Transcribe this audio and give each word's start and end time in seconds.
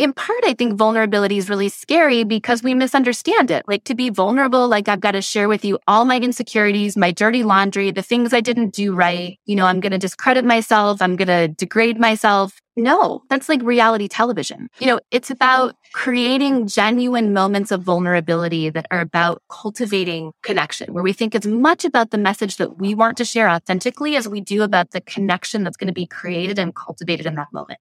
in 0.00 0.14
part, 0.14 0.40
I 0.44 0.54
think 0.54 0.78
vulnerability 0.78 1.36
is 1.36 1.50
really 1.50 1.68
scary 1.68 2.24
because 2.24 2.62
we 2.62 2.72
misunderstand 2.72 3.50
it. 3.50 3.64
Like 3.68 3.84
to 3.84 3.94
be 3.94 4.08
vulnerable, 4.08 4.66
like 4.66 4.88
I've 4.88 5.00
got 5.00 5.10
to 5.10 5.20
share 5.20 5.46
with 5.46 5.62
you 5.62 5.78
all 5.86 6.06
my 6.06 6.16
insecurities, 6.16 6.96
my 6.96 7.10
dirty 7.10 7.42
laundry, 7.42 7.90
the 7.90 8.00
things 8.00 8.32
I 8.32 8.40
didn't 8.40 8.72
do 8.72 8.94
right. 8.94 9.38
You 9.44 9.56
know, 9.56 9.66
I'm 9.66 9.78
going 9.78 9.92
to 9.92 9.98
discredit 9.98 10.46
myself. 10.46 11.02
I'm 11.02 11.16
going 11.16 11.28
to 11.28 11.48
degrade 11.48 12.00
myself. 12.00 12.58
No, 12.76 13.24
that's 13.28 13.50
like 13.50 13.62
reality 13.62 14.08
television. 14.08 14.68
You 14.78 14.86
know, 14.86 15.00
it's 15.10 15.30
about 15.30 15.76
creating 15.92 16.66
genuine 16.66 17.34
moments 17.34 17.70
of 17.70 17.82
vulnerability 17.82 18.70
that 18.70 18.86
are 18.90 19.00
about 19.00 19.42
cultivating 19.50 20.32
connection, 20.42 20.94
where 20.94 21.02
we 21.02 21.12
think 21.12 21.34
as 21.34 21.46
much 21.46 21.84
about 21.84 22.10
the 22.10 22.16
message 22.16 22.56
that 22.56 22.78
we 22.78 22.94
want 22.94 23.18
to 23.18 23.26
share 23.26 23.50
authentically 23.50 24.16
as 24.16 24.26
we 24.26 24.40
do 24.40 24.62
about 24.62 24.92
the 24.92 25.02
connection 25.02 25.62
that's 25.62 25.76
going 25.76 25.88
to 25.88 25.92
be 25.92 26.06
created 26.06 26.58
and 26.58 26.74
cultivated 26.74 27.26
in 27.26 27.34
that 27.34 27.48
moment. 27.52 27.80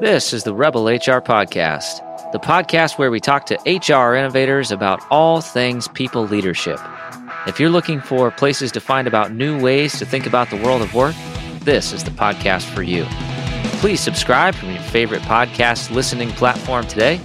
This 0.00 0.32
is 0.32 0.44
the 0.44 0.54
Rebel 0.54 0.86
HR 0.86 1.20
Podcast, 1.20 2.00
the 2.30 2.38
podcast 2.38 2.98
where 2.98 3.10
we 3.10 3.18
talk 3.18 3.46
to 3.46 3.54
HR 3.66 4.14
innovators 4.14 4.70
about 4.70 5.02
all 5.10 5.40
things 5.40 5.88
people 5.88 6.22
leadership. 6.22 6.78
If 7.48 7.58
you're 7.58 7.70
looking 7.70 8.00
for 8.00 8.30
places 8.30 8.70
to 8.72 8.80
find 8.80 9.08
about 9.08 9.32
new 9.32 9.60
ways 9.60 9.98
to 9.98 10.06
think 10.06 10.24
about 10.24 10.50
the 10.50 10.56
world 10.56 10.82
of 10.82 10.94
work, 10.94 11.16
this 11.62 11.92
is 11.92 12.04
the 12.04 12.12
podcast 12.12 12.72
for 12.72 12.84
you. 12.84 13.06
Please 13.80 13.98
subscribe 13.98 14.54
from 14.54 14.70
your 14.70 14.82
favorite 14.82 15.22
podcast 15.22 15.90
listening 15.90 16.28
platform 16.30 16.86
today 16.86 17.20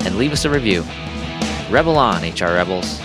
and 0.00 0.16
leave 0.16 0.32
us 0.32 0.44
a 0.44 0.50
review. 0.50 0.84
Rebel 1.70 1.96
on, 1.96 2.22
HR 2.22 2.56
Rebels. 2.56 3.00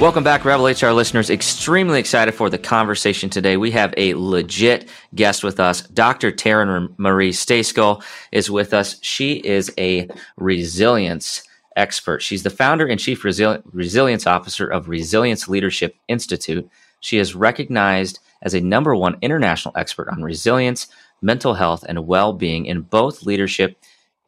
Welcome 0.00 0.24
back, 0.24 0.44
Rebel 0.44 0.66
HR 0.66 0.90
listeners. 0.92 1.30
Extremely 1.30 2.00
excited 2.00 2.32
for 2.34 2.50
the 2.50 2.58
conversation 2.58 3.30
today. 3.30 3.56
We 3.56 3.70
have 3.70 3.94
a 3.96 4.12
legit 4.14 4.90
guest 5.14 5.44
with 5.44 5.60
us. 5.60 5.82
Dr. 5.82 6.32
Taryn 6.32 6.92
Marie 6.98 7.30
Stejskal 7.30 8.02
is 8.32 8.50
with 8.50 8.74
us. 8.74 8.96
She 9.02 9.34
is 9.34 9.72
a 9.78 10.08
resilience 10.36 11.44
expert. 11.76 12.22
She's 12.22 12.42
the 12.42 12.50
founder 12.50 12.86
and 12.86 13.00
chief 13.00 13.22
Resili- 13.22 13.62
resilience 13.72 14.26
officer 14.26 14.66
of 14.66 14.88
Resilience 14.88 15.48
Leadership 15.48 15.96
Institute. 16.08 16.68
She 17.00 17.18
is 17.18 17.34
recognized 17.36 18.18
as 18.42 18.52
a 18.52 18.60
number 18.60 18.94
one 18.96 19.16
international 19.22 19.74
expert 19.76 20.08
on 20.10 20.22
resilience, 20.22 20.88
mental 21.22 21.54
health, 21.54 21.84
and 21.88 22.06
well 22.06 22.32
being 22.32 22.66
in 22.66 22.82
both 22.82 23.22
leadership 23.22 23.78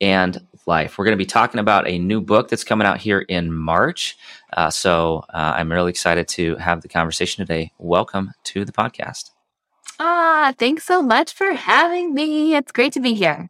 and 0.01 0.41
life. 0.67 0.99
We're 0.99 1.05
going 1.05 1.17
to 1.17 1.23
be 1.23 1.27
talking 1.27 1.61
about 1.61 1.89
a 1.89 1.99
new 1.99 2.21
book 2.21 2.49
that's 2.49 2.65
coming 2.65 2.87
out 2.87 2.99
here 2.99 3.21
in 3.21 3.53
March. 3.53 4.17
Uh, 4.53 4.71
so 4.71 5.25
uh, 5.33 5.55
I'm 5.57 5.71
really 5.71 5.91
excited 5.91 6.29
to 6.29 6.57
have 6.57 6.83
the 6.83 6.89
conversation 6.89 7.47
today. 7.47 7.73
Welcome 7.79 8.33
to 8.45 8.65
the 8.65 8.73
podcast. 8.73 9.31
Ah, 9.99 10.53
thanks 10.59 10.85
so 10.85 11.03
much 11.03 11.33
for 11.33 11.53
having 11.53 12.15
me. 12.15 12.55
It's 12.55 12.73
great 12.73 12.93
to 12.95 13.01
be 13.01 13.15
here. 13.15 13.49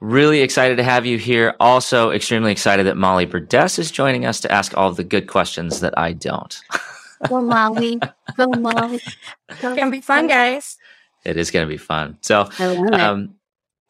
Really 0.00 0.40
excited 0.40 0.76
to 0.76 0.82
have 0.82 1.06
you 1.06 1.18
here. 1.18 1.54
Also, 1.60 2.10
extremely 2.10 2.52
excited 2.52 2.86
that 2.86 2.96
Molly 2.96 3.26
Burdess 3.26 3.78
is 3.78 3.90
joining 3.90 4.24
us 4.24 4.40
to 4.40 4.50
ask 4.50 4.76
all 4.76 4.88
of 4.88 4.96
the 4.96 5.04
good 5.04 5.26
questions 5.26 5.80
that 5.80 5.96
I 5.98 6.14
don't. 6.14 6.58
Go, 7.28 7.42
Molly. 7.42 8.00
Go, 8.36 8.46
Molly. 8.48 9.00
It's 9.50 9.60
going 9.60 9.76
to 9.76 9.90
be 9.90 10.00
fun, 10.00 10.26
guys. 10.26 10.78
It 11.24 11.36
is 11.36 11.50
going 11.50 11.66
to 11.66 11.70
be 11.70 11.76
fun. 11.76 12.16
So, 12.22 12.48
um, 12.92 13.34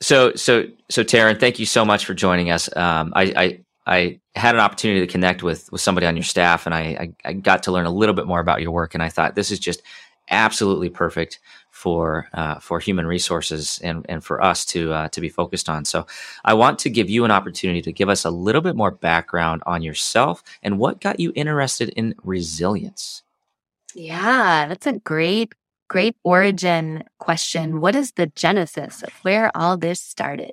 so, 0.00 0.34
so, 0.34 0.66
so, 0.88 1.04
Taryn, 1.04 1.38
thank 1.38 1.58
you 1.58 1.66
so 1.66 1.84
much 1.84 2.06
for 2.06 2.14
joining 2.14 2.50
us. 2.50 2.74
Um, 2.74 3.12
I, 3.14 3.22
I, 3.36 3.60
I 3.86 4.20
had 4.34 4.54
an 4.54 4.60
opportunity 4.60 5.00
to 5.00 5.06
connect 5.06 5.42
with 5.42 5.70
with 5.72 5.80
somebody 5.80 6.06
on 6.06 6.16
your 6.16 6.24
staff, 6.24 6.66
and 6.66 6.74
I, 6.74 6.80
I, 6.80 7.12
I, 7.24 7.32
got 7.34 7.62
to 7.64 7.72
learn 7.72 7.86
a 7.86 7.90
little 7.90 8.14
bit 8.14 8.26
more 8.26 8.40
about 8.40 8.62
your 8.62 8.70
work. 8.70 8.94
And 8.94 9.02
I 9.02 9.08
thought 9.08 9.34
this 9.34 9.50
is 9.50 9.58
just 9.58 9.82
absolutely 10.30 10.88
perfect 10.88 11.40
for 11.70 12.28
uh, 12.32 12.56
for 12.60 12.78
human 12.78 13.06
resources 13.06 13.78
and 13.82 14.06
and 14.08 14.24
for 14.24 14.42
us 14.42 14.64
to 14.66 14.92
uh, 14.92 15.08
to 15.08 15.20
be 15.20 15.28
focused 15.28 15.68
on. 15.68 15.84
So, 15.84 16.06
I 16.44 16.54
want 16.54 16.78
to 16.80 16.90
give 16.90 17.10
you 17.10 17.24
an 17.24 17.30
opportunity 17.30 17.82
to 17.82 17.92
give 17.92 18.08
us 18.08 18.24
a 18.24 18.30
little 18.30 18.62
bit 18.62 18.76
more 18.76 18.90
background 18.90 19.62
on 19.66 19.82
yourself 19.82 20.42
and 20.62 20.78
what 20.78 21.00
got 21.00 21.20
you 21.20 21.32
interested 21.34 21.90
in 21.90 22.14
resilience. 22.22 23.22
Yeah, 23.94 24.66
that's 24.68 24.86
a 24.86 24.98
great 25.00 25.54
great 25.90 26.16
origin 26.22 27.02
question. 27.18 27.80
What 27.80 27.96
is 27.96 28.12
the 28.12 28.28
genesis 28.28 29.02
of 29.02 29.10
where 29.22 29.50
all 29.56 29.76
this 29.76 30.00
started? 30.00 30.52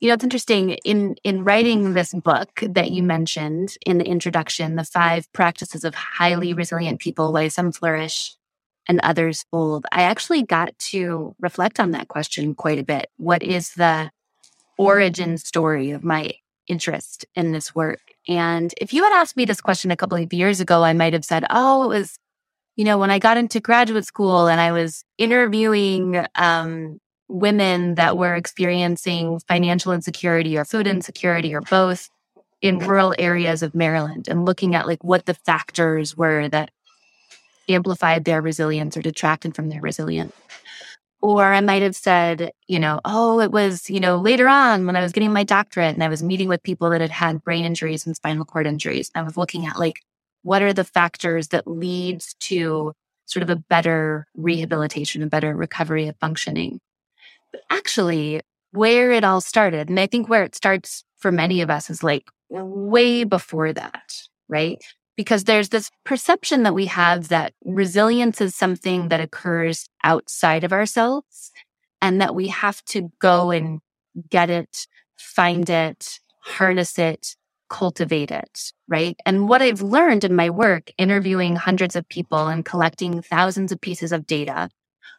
You 0.00 0.08
know, 0.08 0.14
it's 0.14 0.24
interesting 0.24 0.70
in 0.84 1.14
in 1.22 1.44
writing 1.44 1.94
this 1.94 2.12
book 2.12 2.60
that 2.62 2.90
you 2.90 3.02
mentioned 3.02 3.76
in 3.86 3.98
the 3.98 4.06
introduction, 4.06 4.76
the 4.76 4.84
five 4.84 5.32
practices 5.32 5.84
of 5.84 5.94
highly 5.94 6.52
resilient 6.52 7.00
people, 7.00 7.32
why 7.32 7.48
some 7.48 7.70
flourish 7.70 8.34
and 8.88 8.98
others 9.02 9.44
fold. 9.50 9.86
I 9.92 10.02
actually 10.02 10.42
got 10.42 10.76
to 10.90 11.34
reflect 11.38 11.78
on 11.78 11.92
that 11.92 12.08
question 12.08 12.54
quite 12.54 12.78
a 12.78 12.84
bit. 12.84 13.08
What 13.18 13.42
is 13.42 13.74
the 13.74 14.10
origin 14.78 15.38
story 15.38 15.92
of 15.92 16.02
my 16.02 16.32
interest 16.66 17.24
in 17.36 17.52
this 17.52 17.74
work? 17.74 18.00
And 18.26 18.74
if 18.80 18.92
you 18.92 19.04
had 19.04 19.12
asked 19.12 19.36
me 19.36 19.44
this 19.44 19.60
question 19.60 19.90
a 19.90 19.96
couple 19.96 20.18
of 20.18 20.32
years 20.32 20.60
ago, 20.60 20.82
I 20.82 20.94
might 20.94 21.12
have 21.12 21.24
said, 21.24 21.44
"Oh, 21.50 21.84
it 21.84 21.98
was 21.98 22.18
you 22.80 22.84
know, 22.84 22.96
when 22.96 23.10
I 23.10 23.18
got 23.18 23.36
into 23.36 23.60
graduate 23.60 24.06
school 24.06 24.46
and 24.46 24.58
I 24.58 24.72
was 24.72 25.04
interviewing 25.18 26.24
um, 26.34 26.98
women 27.28 27.96
that 27.96 28.16
were 28.16 28.34
experiencing 28.34 29.38
financial 29.46 29.92
insecurity 29.92 30.56
or 30.56 30.64
food 30.64 30.86
insecurity 30.86 31.54
or 31.54 31.60
both 31.60 32.08
in 32.62 32.78
rural 32.78 33.14
areas 33.18 33.62
of 33.62 33.74
Maryland 33.74 34.28
and 34.28 34.46
looking 34.46 34.74
at 34.74 34.86
like 34.86 35.04
what 35.04 35.26
the 35.26 35.34
factors 35.34 36.16
were 36.16 36.48
that 36.48 36.70
amplified 37.68 38.24
their 38.24 38.40
resilience 38.40 38.96
or 38.96 39.02
detracted 39.02 39.54
from 39.54 39.68
their 39.68 39.82
resilience. 39.82 40.32
Or 41.20 41.44
I 41.44 41.60
might 41.60 41.82
have 41.82 41.94
said, 41.94 42.50
you 42.66 42.78
know, 42.78 42.98
oh, 43.04 43.40
it 43.40 43.52
was, 43.52 43.90
you 43.90 44.00
know, 44.00 44.16
later 44.16 44.48
on 44.48 44.86
when 44.86 44.96
I 44.96 45.02
was 45.02 45.12
getting 45.12 45.34
my 45.34 45.44
doctorate 45.44 45.92
and 45.92 46.02
I 46.02 46.08
was 46.08 46.22
meeting 46.22 46.48
with 46.48 46.62
people 46.62 46.88
that 46.88 47.02
had 47.02 47.10
had 47.10 47.44
brain 47.44 47.66
injuries 47.66 48.06
and 48.06 48.16
spinal 48.16 48.46
cord 48.46 48.66
injuries. 48.66 49.10
I 49.14 49.20
was 49.20 49.36
looking 49.36 49.66
at 49.66 49.78
like 49.78 50.00
what 50.42 50.62
are 50.62 50.72
the 50.72 50.84
factors 50.84 51.48
that 51.48 51.66
leads 51.66 52.34
to 52.40 52.94
sort 53.30 53.42
of 53.44 53.50
a 53.50 53.56
better 53.56 54.26
rehabilitation, 54.34 55.22
a 55.22 55.26
better 55.26 55.54
recovery 55.54 56.08
of 56.08 56.16
functioning. 56.16 56.80
But 57.52 57.62
actually, 57.70 58.40
where 58.72 59.12
it 59.12 59.24
all 59.24 59.40
started, 59.40 59.88
and 59.88 60.00
I 60.00 60.06
think 60.06 60.28
where 60.28 60.42
it 60.42 60.54
starts 60.54 61.04
for 61.16 61.30
many 61.30 61.60
of 61.60 61.70
us 61.70 61.90
is 61.90 62.02
like 62.02 62.24
way 62.48 63.24
before 63.24 63.72
that, 63.72 64.12
right? 64.48 64.82
Because 65.16 65.44
there's 65.44 65.68
this 65.68 65.90
perception 66.04 66.64
that 66.64 66.74
we 66.74 66.86
have 66.86 67.28
that 67.28 67.52
resilience 67.64 68.40
is 68.40 68.54
something 68.54 69.08
that 69.08 69.20
occurs 69.20 69.88
outside 70.02 70.64
of 70.64 70.72
ourselves 70.72 71.52
and 72.02 72.20
that 72.20 72.34
we 72.34 72.48
have 72.48 72.82
to 72.86 73.12
go 73.20 73.50
and 73.50 73.80
get 74.28 74.50
it, 74.50 74.86
find 75.16 75.68
it, 75.68 76.18
harness 76.40 76.98
it, 76.98 77.36
cultivate 77.70 78.30
it, 78.30 78.72
right? 78.88 79.16
And 79.24 79.48
what 79.48 79.62
I've 79.62 79.80
learned 79.80 80.24
in 80.24 80.34
my 80.34 80.50
work, 80.50 80.90
interviewing 80.98 81.56
hundreds 81.56 81.96
of 81.96 82.08
people 82.08 82.48
and 82.48 82.64
collecting 82.64 83.22
thousands 83.22 83.72
of 83.72 83.80
pieces 83.80 84.12
of 84.12 84.26
data 84.26 84.68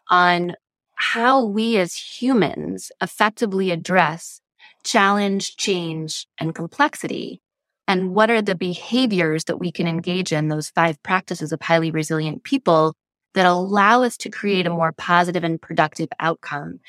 on 0.09 0.53
how 0.95 1.43
we 1.43 1.77
as 1.77 1.95
humans 1.95 2.91
effectively 3.01 3.71
address 3.71 4.41
challenge, 4.83 5.57
change, 5.57 6.27
and 6.39 6.55
complexity. 6.55 7.41
And 7.87 8.13
what 8.15 8.31
are 8.31 8.41
the 8.41 8.55
behaviors 8.55 9.45
that 9.45 9.57
we 9.57 9.71
can 9.71 9.87
engage 9.87 10.31
in, 10.31 10.47
those 10.47 10.69
five 10.69 11.01
practices 11.03 11.51
of 11.51 11.61
highly 11.61 11.91
resilient 11.91 12.43
people 12.43 12.95
that 13.33 13.45
allow 13.45 14.03
us 14.03 14.17
to 14.17 14.29
create 14.29 14.67
a 14.67 14.69
more 14.69 14.91
positive 14.91 15.43
and 15.43 15.61
productive 15.61 16.09
outcome 16.19 16.79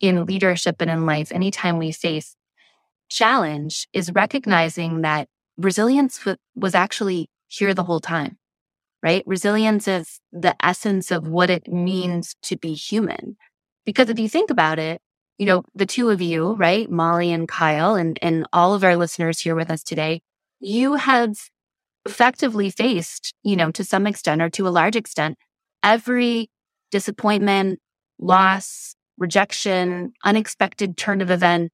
in 0.00 0.26
leadership 0.26 0.76
and 0.80 0.90
in 0.90 1.06
life 1.06 1.32
anytime 1.32 1.78
we 1.78 1.92
face 1.92 2.36
challenge 3.08 3.88
is 3.92 4.12
recognizing 4.12 5.02
that 5.02 5.28
resilience 5.56 6.24
was 6.54 6.74
actually 6.74 7.28
here 7.48 7.74
the 7.74 7.84
whole 7.84 8.00
time, 8.00 8.38
right? 9.02 9.22
Resilience 9.26 9.88
is 9.88 10.20
the 10.32 10.54
essence 10.64 11.10
of 11.10 11.28
what 11.28 11.50
it 11.50 11.68
means 11.68 12.34
to 12.42 12.56
be 12.56 12.74
human. 12.74 13.36
Because 13.84 14.08
if 14.08 14.18
you 14.18 14.28
think 14.28 14.50
about 14.50 14.78
it, 14.78 15.00
you 15.38 15.46
know, 15.46 15.62
the 15.74 15.86
two 15.86 16.10
of 16.10 16.20
you, 16.20 16.54
right? 16.54 16.90
Molly 16.90 17.32
and 17.32 17.46
Kyle 17.46 17.94
and, 17.94 18.18
and 18.22 18.46
all 18.52 18.74
of 18.74 18.82
our 18.82 18.96
listeners 18.96 19.40
here 19.40 19.54
with 19.54 19.70
us 19.70 19.82
today, 19.82 20.22
you 20.60 20.94
have 20.94 21.36
effectively 22.06 22.70
faced, 22.70 23.34
you 23.42 23.56
know, 23.56 23.70
to 23.70 23.84
some 23.84 24.06
extent 24.06 24.40
or 24.40 24.48
to 24.50 24.66
a 24.66 24.70
large 24.70 24.96
extent, 24.96 25.36
every 25.82 26.48
disappointment, 26.90 27.80
loss, 28.18 28.94
rejection, 29.18 30.12
unexpected 30.24 30.96
turn 30.96 31.20
of 31.20 31.30
event 31.30 31.70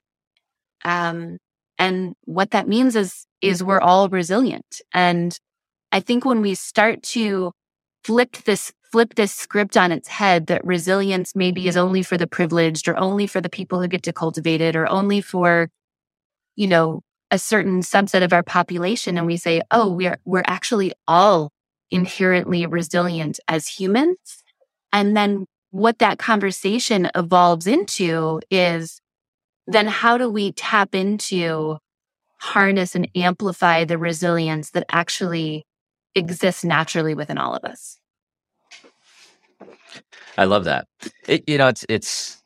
um, 0.85 1.39
and 1.79 2.15
what 2.25 2.51
that 2.53 2.69
means 2.69 2.97
is, 2.97 3.27
is 3.41 3.65
we're 3.65 3.81
all 3.81 4.09
resilient. 4.09 4.81
And 4.93 5.37
I 5.91 6.01
think 6.01 6.25
when 6.25 6.41
we 6.41 6.55
start 6.55 7.03
to 7.05 7.53
flip 8.05 8.33
this, 8.45 8.73
flip 8.91 9.15
this 9.15 9.33
script 9.33 9.77
on 9.77 9.93
its 9.93 10.09
head 10.09 10.47
that 10.47 10.65
resilience 10.65 11.35
maybe 11.35 11.69
is 11.69 11.77
only 11.77 12.03
for 12.03 12.17
the 12.17 12.27
privileged 12.27 12.89
or 12.89 12.97
only 12.97 13.27
for 13.27 13.41
the 13.41 13.49
people 13.49 13.81
who 13.81 13.89
get 13.89 14.03
to 14.05 14.13
cultivate 14.13 14.61
it 14.61 14.77
or 14.77 14.89
only 14.89 15.21
for, 15.21 15.69
you 16.57 16.67
know, 16.67 17.01
a 17.31 17.39
certain 17.39 17.81
subset 17.81 18.23
of 18.23 18.33
our 18.33 18.43
population. 18.43 19.17
And 19.17 19.27
we 19.27 19.37
say, 19.37 19.63
oh, 19.71 19.91
we're, 19.91 20.19
we're 20.25 20.45
actually 20.47 20.93
all 21.09 21.51
inherently 21.91 22.67
resilient 22.67 23.41
as 23.49 23.67
humans. 23.67 24.45
And 24.93 25.17
then 25.17 25.47
what 25.71 25.99
that 25.99 26.19
conversation 26.19 27.11
evolves 27.15 27.67
into 27.67 28.41
is 28.51 29.02
then 29.67 29.87
how 29.87 30.19
do 30.19 30.29
we 30.29 30.53
tap 30.53 30.95
into 30.95 31.79
harness 32.41 32.95
and 32.95 33.09
amplify 33.15 33.85
the 33.85 33.99
resilience 33.99 34.71
that 34.71 34.85
actually 34.91 35.65
exists 36.15 36.65
naturally 36.65 37.15
within 37.15 37.39
all 37.39 37.55
of 37.55 37.65
us? 37.65 37.99
I 40.37 40.45
love 40.45 40.65
that. 40.65 40.87
It, 41.29 41.45
you 41.47 41.59
know, 41.59 41.69
it's 41.69 41.85
it's 41.89 42.43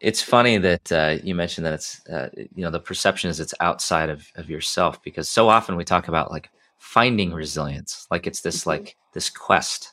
it's 0.00 0.22
funny 0.22 0.56
that 0.58 0.92
uh, 0.92 1.16
you 1.22 1.34
mentioned 1.34 1.66
that 1.66 1.74
it's 1.74 2.06
uh, 2.08 2.28
you 2.36 2.62
know 2.62 2.70
the 2.70 2.80
perception 2.80 3.30
is 3.30 3.40
it's 3.40 3.54
outside 3.60 4.08
of 4.08 4.26
of 4.36 4.48
yourself 4.48 5.02
because 5.02 5.28
so 5.28 5.48
often 5.48 5.76
we 5.76 5.84
talk 5.84 6.08
about 6.08 6.30
like 6.30 6.50
finding 6.78 7.32
resilience 7.32 8.06
like 8.10 8.26
it's 8.26 8.40
this 8.40 8.60
mm-hmm. 8.60 8.70
like 8.70 8.96
this 9.12 9.28
quest 9.28 9.92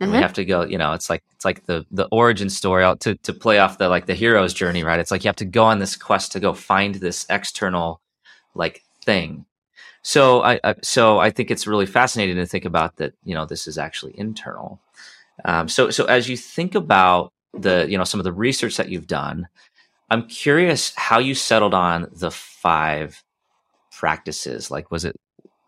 and 0.00 0.08
mm-hmm. 0.08 0.16
we 0.16 0.22
have 0.22 0.32
to 0.32 0.44
go 0.44 0.64
you 0.64 0.78
know 0.78 0.92
it's 0.92 1.08
like 1.08 1.22
it's 1.32 1.44
like 1.44 1.66
the 1.66 1.84
the 1.90 2.06
origin 2.10 2.50
story 2.50 2.84
out 2.84 3.00
to 3.00 3.14
to 3.16 3.32
play 3.32 3.58
off 3.58 3.78
the 3.78 3.88
like 3.88 4.06
the 4.06 4.14
hero's 4.14 4.54
journey 4.54 4.82
right? 4.82 5.00
It's 5.00 5.10
like 5.10 5.24
you 5.24 5.28
have 5.28 5.36
to 5.36 5.44
go 5.44 5.64
on 5.64 5.78
this 5.78 5.96
quest 5.96 6.32
to 6.32 6.40
go 6.40 6.52
find 6.52 6.96
this 6.96 7.26
external 7.30 8.00
like 8.54 8.82
thing. 9.04 9.46
So 10.02 10.42
I, 10.42 10.60
I 10.62 10.74
so 10.82 11.18
i 11.18 11.30
think 11.30 11.50
it's 11.50 11.66
really 11.66 11.86
fascinating 11.86 12.36
to 12.36 12.46
think 12.46 12.64
about 12.64 12.96
that 12.96 13.14
you 13.24 13.34
know 13.34 13.46
this 13.46 13.66
is 13.66 13.78
actually 13.78 14.18
internal. 14.18 14.80
Um, 15.44 15.68
so 15.68 15.90
so 15.90 16.04
as 16.04 16.28
you 16.28 16.36
think 16.36 16.74
about 16.74 17.32
the 17.52 17.86
you 17.88 17.98
know 17.98 18.04
some 18.04 18.20
of 18.20 18.24
the 18.24 18.32
research 18.32 18.76
that 18.78 18.88
you've 18.88 19.06
done 19.06 19.46
i'm 20.10 20.26
curious 20.26 20.92
how 20.96 21.20
you 21.20 21.34
settled 21.36 21.72
on 21.72 22.08
the 22.12 22.30
five 22.30 23.22
practices. 23.94 24.70
Like 24.70 24.90
was 24.90 25.04
it 25.04 25.16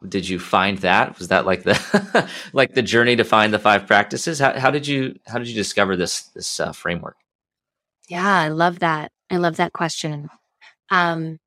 did 0.09 0.29
you 0.29 0.39
find 0.39 0.79
that? 0.79 1.19
Was 1.19 1.29
that 1.29 1.47
like 1.47 1.63
the 1.63 2.31
like 2.53 2.75
the 2.75 2.83
journey 2.83 3.17
to 3.17 3.25
find 3.25 3.53
the 3.53 3.59
five 3.59 3.87
practices? 3.87 4.39
How, 4.39 4.59
how 4.59 4.71
did 4.71 4.87
you 4.87 5.19
how 5.27 5.39
did 5.39 5.49
you 5.49 5.55
discover 5.55 5.97
this 5.97 6.23
this 6.35 6.61
uh, 6.61 6.73
framework? 6.73 7.17
Yeah 8.09 8.39
i 8.39 8.49
love 8.49 8.81
that. 8.81 9.13
I 9.31 9.37
love 9.39 9.57
that 9.57 9.73
question. 9.73 10.29
Um 10.91 11.39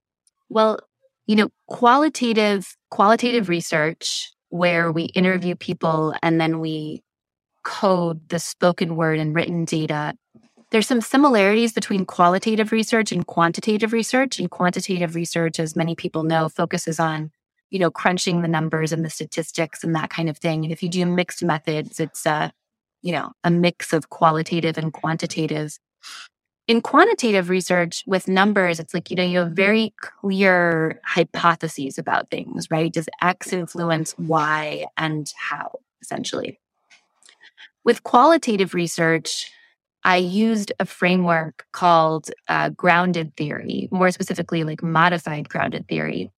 well 0.50 0.80
you 1.28 1.36
know 1.36 1.50
qualitative 1.68 2.76
qualitative 2.90 3.50
research 3.50 4.32
where 4.50 4.92
we 4.92 5.04
interview 5.04 5.56
people 5.56 6.14
and 6.24 6.42
then 6.42 6.60
we 6.60 7.04
code 7.64 8.30
the 8.30 8.40
spoken 8.40 8.96
word 8.96 9.20
and 9.20 9.36
written 9.36 9.66
data 9.66 10.16
there's 10.72 10.88
some 10.88 11.02
similarities 11.02 11.74
between 11.74 12.06
qualitative 12.06 12.72
research 12.72 13.12
and 13.12 13.26
quantitative 13.28 13.92
research 13.92 14.40
and 14.40 14.50
quantitative 14.50 15.14
research 15.14 15.60
as 15.60 15.76
many 15.76 15.96
people 15.96 16.24
know 16.24 16.50
focuses 16.50 17.00
on 17.00 17.32
you 17.70 17.80
know, 17.80 17.92
crunching 17.92 18.42
the 18.42 18.48
numbers 18.48 18.92
and 18.92 19.06
the 19.06 19.10
statistics 19.10 19.84
and 19.84 19.96
that 19.96 20.10
kind 20.10 20.30
of 20.30 20.38
thing. 20.38 20.64
And 20.64 20.72
if 20.72 20.82
you 20.82 20.90
do 20.90 21.06
mixed 21.06 21.44
methods, 21.44 22.00
it's 22.00 22.26
a, 22.26 22.52
you 23.02 23.12
know, 23.12 23.32
a 23.44 23.52
mix 23.52 23.94
of 23.94 24.10
qualitative 24.10 24.78
and 24.78 24.92
quantitative. 24.92 25.78
In 26.68 26.82
quantitative 26.82 27.50
research 27.50 28.04
with 28.06 28.28
numbers, 28.28 28.80
it's 28.80 28.94
like, 28.94 29.10
you 29.10 29.16
know, 29.16 29.24
you 29.24 29.40
have 29.40 29.52
very 29.52 29.94
clear 30.02 31.00
hypotheses 31.04 31.98
about 31.98 32.30
things, 32.30 32.68
right? 32.70 32.94
Does 32.94 33.10
X 33.22 33.54
influence 33.54 34.16
Y 34.20 34.86
and 34.98 35.32
how, 35.36 35.80
essentially? 36.02 36.60
With 37.84 38.04
qualitative 38.04 38.74
research, 38.74 39.52
I 40.04 40.18
used 40.18 40.72
a 40.80 40.86
framework 40.86 41.66
called 41.72 42.30
uh, 42.48 42.70
grounded 42.70 43.36
theory, 43.36 43.90
more 43.92 44.12
specifically, 44.12 44.64
like 44.64 44.84
modified 44.84 45.50
grounded 45.50 45.88
theory. 45.88 46.32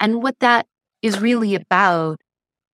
And 0.00 0.22
what 0.22 0.38
that 0.40 0.66
is 1.02 1.20
really 1.20 1.54
about 1.54 2.18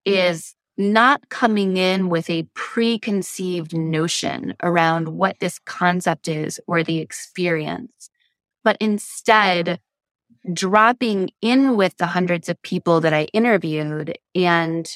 mm-hmm. 0.07 0.13
is 0.15 0.55
not 0.77 1.29
coming 1.29 1.77
in 1.77 2.09
with 2.09 2.29
a 2.29 2.47
preconceived 2.55 3.77
notion 3.77 4.55
around 4.63 5.09
what 5.09 5.39
this 5.39 5.61
concept 5.61 6.27
is 6.27 6.61
or 6.67 6.83
the 6.83 6.99
experience, 6.99 8.11
but 8.65 8.77
instead 8.81 9.79
dropping 10.53 11.31
in 11.41 11.77
with 11.77 11.97
the 11.97 12.07
hundreds 12.07 12.49
of 12.49 12.61
people 12.63 13.01
that 13.01 13.15
I 13.15 13.25
interviewed 13.33 14.19
and 14.35 14.87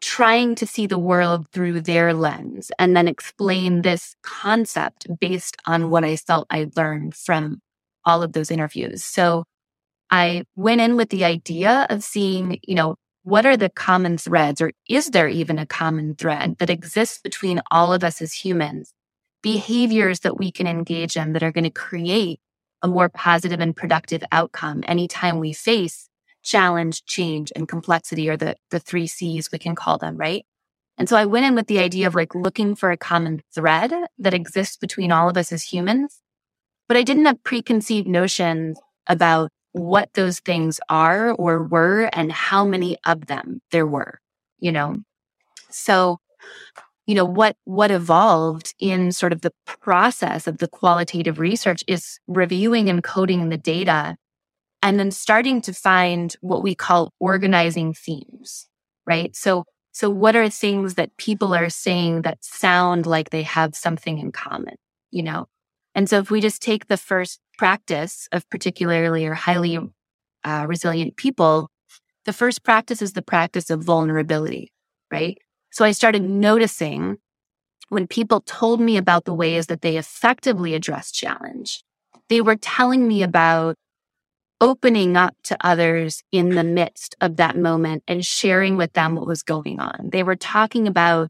trying 0.00 0.54
to 0.56 0.66
see 0.66 0.86
the 0.86 0.98
world 0.98 1.46
through 1.52 1.80
their 1.80 2.12
lens 2.12 2.70
and 2.78 2.96
then 2.96 3.08
explain 3.08 3.82
this 3.82 4.14
concept 4.22 5.06
based 5.20 5.56
on 5.64 5.90
what 5.90 6.04
I 6.04 6.16
felt 6.16 6.46
I 6.50 6.68
learned 6.76 7.14
from 7.14 7.62
all 8.04 8.22
of 8.22 8.32
those 8.32 8.50
interviews. 8.50 9.04
So 9.04 9.44
I 10.12 10.44
went 10.56 10.82
in 10.82 10.96
with 10.96 11.08
the 11.08 11.24
idea 11.24 11.86
of 11.88 12.04
seeing, 12.04 12.60
you 12.62 12.74
know, 12.74 12.96
what 13.22 13.46
are 13.46 13.56
the 13.56 13.70
common 13.70 14.18
threads 14.18 14.60
or 14.60 14.72
is 14.86 15.06
there 15.06 15.26
even 15.26 15.58
a 15.58 15.64
common 15.64 16.16
thread 16.16 16.56
that 16.58 16.68
exists 16.68 17.18
between 17.18 17.62
all 17.70 17.94
of 17.94 18.04
us 18.04 18.20
as 18.20 18.34
humans? 18.34 18.92
Behaviors 19.42 20.20
that 20.20 20.38
we 20.38 20.52
can 20.52 20.66
engage 20.66 21.16
in 21.16 21.32
that 21.32 21.42
are 21.42 21.50
going 21.50 21.64
to 21.64 21.70
create 21.70 22.40
a 22.82 22.88
more 22.88 23.08
positive 23.08 23.58
and 23.58 23.74
productive 23.74 24.22
outcome 24.30 24.84
anytime 24.86 25.38
we 25.38 25.54
face 25.54 26.10
challenge, 26.42 27.04
change, 27.06 27.50
and 27.56 27.66
complexity 27.66 28.28
or 28.28 28.36
the, 28.36 28.56
the 28.70 28.80
three 28.80 29.06
C's 29.06 29.50
we 29.50 29.58
can 29.58 29.74
call 29.74 29.96
them, 29.96 30.16
right? 30.16 30.44
And 30.98 31.08
so 31.08 31.16
I 31.16 31.24
went 31.24 31.46
in 31.46 31.54
with 31.54 31.68
the 31.68 31.78
idea 31.78 32.06
of 32.06 32.14
like 32.14 32.34
looking 32.34 32.74
for 32.74 32.90
a 32.90 32.98
common 32.98 33.40
thread 33.54 33.92
that 34.18 34.34
exists 34.34 34.76
between 34.76 35.10
all 35.10 35.30
of 35.30 35.38
us 35.38 35.52
as 35.52 35.72
humans. 35.72 36.20
But 36.86 36.98
I 36.98 37.02
didn't 37.02 37.24
have 37.24 37.42
preconceived 37.44 38.08
notions 38.08 38.78
about 39.06 39.51
what 39.72 40.12
those 40.14 40.38
things 40.40 40.80
are 40.88 41.32
or 41.32 41.62
were 41.62 42.10
and 42.12 42.30
how 42.30 42.64
many 42.64 42.96
of 43.04 43.26
them 43.26 43.60
there 43.70 43.86
were, 43.86 44.20
you 44.58 44.72
know? 44.72 44.96
So, 45.70 46.18
you 47.06 47.14
know, 47.14 47.24
what, 47.24 47.56
what 47.64 47.90
evolved 47.90 48.74
in 48.78 49.12
sort 49.12 49.32
of 49.32 49.40
the 49.40 49.52
process 49.66 50.46
of 50.46 50.58
the 50.58 50.68
qualitative 50.68 51.38
research 51.38 51.82
is 51.86 52.18
reviewing 52.26 52.88
and 52.88 53.02
coding 53.02 53.48
the 53.48 53.56
data 53.56 54.16
and 54.82 54.98
then 54.98 55.10
starting 55.10 55.60
to 55.62 55.72
find 55.72 56.34
what 56.40 56.62
we 56.62 56.74
call 56.74 57.12
organizing 57.20 57.94
themes, 57.94 58.68
right? 59.06 59.34
So, 59.34 59.64
so 59.92 60.10
what 60.10 60.36
are 60.36 60.48
things 60.48 60.94
that 60.94 61.16
people 61.16 61.54
are 61.54 61.70
saying 61.70 62.22
that 62.22 62.44
sound 62.44 63.06
like 63.06 63.30
they 63.30 63.42
have 63.42 63.74
something 63.76 64.18
in 64.18 64.32
common, 64.32 64.74
you 65.10 65.22
know? 65.22 65.48
And 65.94 66.08
so 66.08 66.18
if 66.18 66.30
we 66.30 66.40
just 66.40 66.62
take 66.62 66.86
the 66.88 66.96
first 66.96 67.40
practice 67.62 68.26
of 68.32 68.42
particularly 68.50 69.24
or 69.24 69.34
highly 69.34 69.78
uh, 70.42 70.66
resilient 70.68 71.14
people, 71.14 71.70
the 72.24 72.32
first 72.32 72.64
practice 72.64 73.00
is 73.00 73.12
the 73.12 73.22
practice 73.22 73.70
of 73.70 73.84
vulnerability, 73.84 74.72
right? 75.12 75.38
So 75.70 75.84
I 75.84 75.92
started 75.92 76.22
noticing 76.22 77.18
when 77.88 78.08
people 78.08 78.40
told 78.40 78.80
me 78.80 78.96
about 78.96 79.26
the 79.26 79.32
ways 79.32 79.68
that 79.68 79.80
they 79.80 79.96
effectively 79.96 80.74
address 80.74 81.12
challenge, 81.12 81.84
they 82.28 82.40
were 82.40 82.56
telling 82.56 83.06
me 83.06 83.22
about 83.22 83.76
opening 84.60 85.16
up 85.16 85.36
to 85.44 85.56
others 85.60 86.24
in 86.32 86.56
the 86.56 86.64
midst 86.64 87.14
of 87.20 87.36
that 87.36 87.56
moment 87.56 88.02
and 88.08 88.26
sharing 88.26 88.76
with 88.76 88.92
them 88.94 89.14
what 89.14 89.28
was 89.28 89.44
going 89.44 89.78
on. 89.78 90.10
They 90.10 90.24
were 90.24 90.34
talking 90.34 90.88
about 90.88 91.28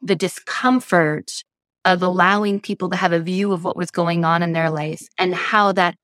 the 0.00 0.16
discomfort 0.16 1.44
of 1.86 2.02
allowing 2.02 2.60
people 2.60 2.90
to 2.90 2.96
have 2.96 3.12
a 3.12 3.20
view 3.20 3.52
of 3.52 3.64
what 3.64 3.76
was 3.76 3.90
going 3.90 4.24
on 4.24 4.42
in 4.42 4.52
their 4.52 4.70
life 4.70 5.06
and 5.16 5.34
how 5.34 5.72
that 5.72 5.94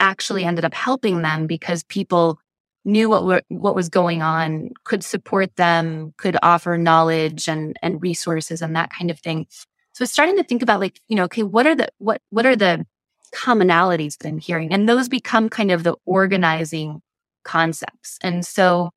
actually 0.00 0.44
ended 0.44 0.64
up 0.64 0.74
helping 0.74 1.22
them 1.22 1.46
because 1.46 1.84
people 1.84 2.38
knew 2.84 3.08
what 3.08 3.24
were, 3.24 3.42
what 3.48 3.74
was 3.74 3.88
going 3.88 4.20
on, 4.20 4.70
could 4.84 5.04
support 5.04 5.54
them, 5.56 6.12
could 6.18 6.36
offer 6.42 6.76
knowledge 6.76 7.48
and 7.48 7.76
and 7.82 8.02
resources 8.02 8.60
and 8.60 8.74
that 8.74 8.90
kind 8.90 9.10
of 9.10 9.20
thing. 9.20 9.46
So 9.92 10.04
starting 10.04 10.36
to 10.36 10.44
think 10.44 10.62
about 10.62 10.80
like, 10.80 11.00
you 11.08 11.16
know, 11.16 11.24
okay, 11.24 11.44
what 11.44 11.66
are 11.66 11.76
the 11.76 11.88
what 11.98 12.20
what 12.30 12.44
are 12.44 12.56
the 12.56 12.84
commonalities 13.32 14.18
that 14.18 14.28
I'm 14.28 14.38
hearing? 14.38 14.72
And 14.72 14.88
those 14.88 15.08
become 15.08 15.48
kind 15.48 15.70
of 15.70 15.84
the 15.84 15.96
organizing 16.04 17.00
concepts. 17.44 18.18
And 18.22 18.44
so 18.44 18.90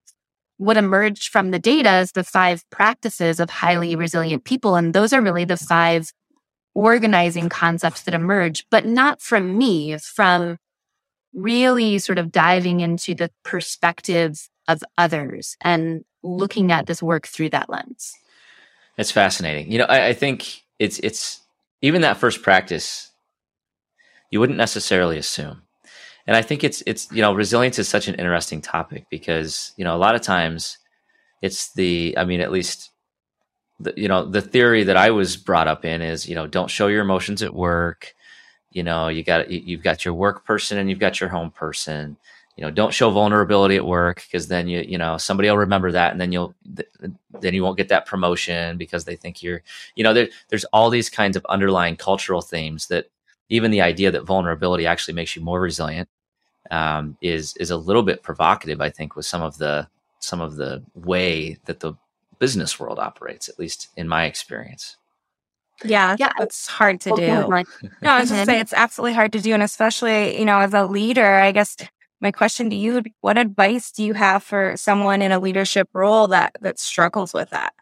what 0.58 0.78
emerged 0.78 1.30
from 1.30 1.52
the 1.52 1.60
data 1.60 2.00
is 2.00 2.14
the 2.14 2.24
five 2.24 2.64
practices 2.70 3.40
of 3.40 3.50
highly 3.50 3.96
resilient 3.96 4.44
people. 4.44 4.76
And 4.76 4.94
those 4.94 5.12
are 5.14 5.22
really 5.22 5.46
the 5.46 5.58
five 5.58 6.12
organizing 6.74 7.50
concepts 7.50 8.04
that 8.04 8.14
emerge, 8.14 8.66
but 8.70 8.86
not 8.86 9.22
from 9.22 9.58
me, 9.58 9.98
from 9.98 10.58
really 11.34 12.00
sort 12.00 12.18
of 12.18 12.32
diving 12.32 12.82
into 12.82 13.14
the 13.16 13.32
perspectives 13.44 14.50
of 14.68 14.84
others 14.98 15.58
and 15.62 16.04
looking 16.24 16.72
at 16.72 16.86
this 16.86 17.02
work 17.02 17.28
through 17.28 17.50
that 17.50 17.70
lens. 17.70 18.14
It's 18.98 19.12
fascinating. 19.12 19.72
You 19.72 19.80
know, 19.80 19.86
I, 19.86 20.08
I 20.08 20.14
think 20.14 20.64
it's 20.80 21.00
it's 21.00 21.42
even 21.82 22.02
that 22.02 22.18
first 22.18 22.42
practice, 22.42 23.12
you 24.30 24.40
wouldn't 24.40 24.58
necessarily 24.58 25.18
assume. 25.18 25.64
And 26.28 26.38
I 26.38 26.42
think 26.42 26.64
it's 26.64 26.84
it's 26.86 27.12
you 27.12 27.22
know, 27.22 27.34
resilience 27.34 27.80
is 27.80 27.88
such 27.88 28.08
an 28.08 28.16
interesting 28.16 28.62
topic 28.62 29.06
because, 29.10 29.74
you 29.78 29.84
know, 29.84 29.96
a 29.96 29.98
lot 29.98 30.16
of 30.16 30.22
times 30.22 30.78
it's 31.42 31.74
the 31.74 32.14
I 32.18 32.26
mean, 32.26 32.42
at 32.42 32.52
least 32.52 32.91
the, 33.84 33.94
you 33.98 34.08
know 34.08 34.26
the 34.26 34.42
theory 34.42 34.84
that 34.84 34.98
I 34.98 35.12
was 35.12 35.38
brought 35.38 35.68
up 35.68 35.86
in 35.86 36.02
is 36.02 36.28
you 36.28 36.36
know 36.36 36.48
don't 36.48 36.70
show 36.70 36.88
your 36.88 37.02
emotions 37.02 37.42
at 37.44 37.54
work. 37.54 38.16
You 38.72 38.84
know 38.84 39.08
you 39.08 39.24
got 39.24 39.50
you've 39.50 39.84
got 39.84 40.06
your 40.06 40.14
work 40.14 40.46
person 40.46 40.78
and 40.78 40.90
you've 40.90 41.00
got 41.00 41.20
your 41.20 41.30
home 41.30 41.52
person. 41.52 42.18
You 42.58 42.64
know 42.64 42.72
don't 42.72 42.94
show 42.94 43.10
vulnerability 43.10 43.76
at 43.76 43.86
work 43.86 44.24
because 44.24 44.48
then 44.48 44.68
you 44.68 44.82
you 44.82 44.98
know 44.98 45.18
somebody 45.18 45.50
will 45.50 45.58
remember 45.58 45.92
that 45.92 46.12
and 46.12 46.22
then 46.22 46.32
you'll 46.32 46.54
then 46.66 47.54
you 47.54 47.64
won't 47.64 47.78
get 47.78 47.90
that 47.90 48.06
promotion 48.06 48.78
because 48.78 49.06
they 49.06 49.16
think 49.16 49.42
you're 49.42 49.64
you 49.96 50.04
know 50.04 50.14
there, 50.14 50.30
there's 50.50 50.66
all 50.66 50.90
these 50.90 51.10
kinds 51.10 51.36
of 51.36 51.46
underlying 51.46 51.96
cultural 51.96 52.42
themes 52.42 52.88
that 52.88 53.08
even 53.50 53.72
the 53.72 53.82
idea 53.82 54.12
that 54.12 54.24
vulnerability 54.24 54.88
actually 54.88 55.14
makes 55.14 55.36
you 55.36 55.42
more 55.42 55.60
resilient 55.60 56.08
um, 56.72 57.18
is 57.22 57.56
is 57.58 57.70
a 57.70 57.78
little 57.78 58.04
bit 58.04 58.24
provocative, 58.24 58.82
I 58.82 58.90
think, 58.90 59.16
with 59.16 59.26
some 59.26 59.42
of 59.42 59.58
the 59.58 59.88
some 60.20 60.42
of 60.42 60.56
the 60.56 60.84
way 60.96 61.58
that 61.66 61.82
the 61.82 61.94
business 62.42 62.80
world 62.80 62.98
operates, 62.98 63.48
at 63.48 63.60
least 63.60 63.90
in 63.96 64.08
my 64.08 64.26
experience. 64.26 64.98
Yeah, 65.86 66.16
yeah, 66.20 66.32
it's 66.40 66.68
hard 66.68 67.00
to 67.02 67.16
do. 67.16 67.28
no, 67.28 68.12
I 68.12 68.20
was 68.20 68.30
just 68.30 68.46
say 68.46 68.60
it's 68.60 68.74
absolutely 68.74 69.14
hard 69.14 69.32
to 69.34 69.40
do, 69.40 69.54
and 69.54 69.64
especially 69.64 70.38
you 70.38 70.46
know 70.46 70.60
as 70.60 70.74
a 70.74 70.86
leader, 70.86 71.36
I 71.36 71.52
guess 71.52 71.78
my 72.20 72.32
question 72.32 72.70
to 72.70 72.76
you 72.76 72.94
would 72.94 73.04
be, 73.06 73.14
what 73.22 73.38
advice 73.38 73.92
do 73.92 74.04
you 74.04 74.14
have 74.14 74.44
for 74.44 74.76
someone 74.76 75.22
in 75.22 75.32
a 75.32 75.40
leadership 75.40 75.88
role 75.94 76.28
that 76.28 76.56
that 76.62 76.80
struggles 76.80 77.34
with 77.34 77.52
that? 77.52 77.74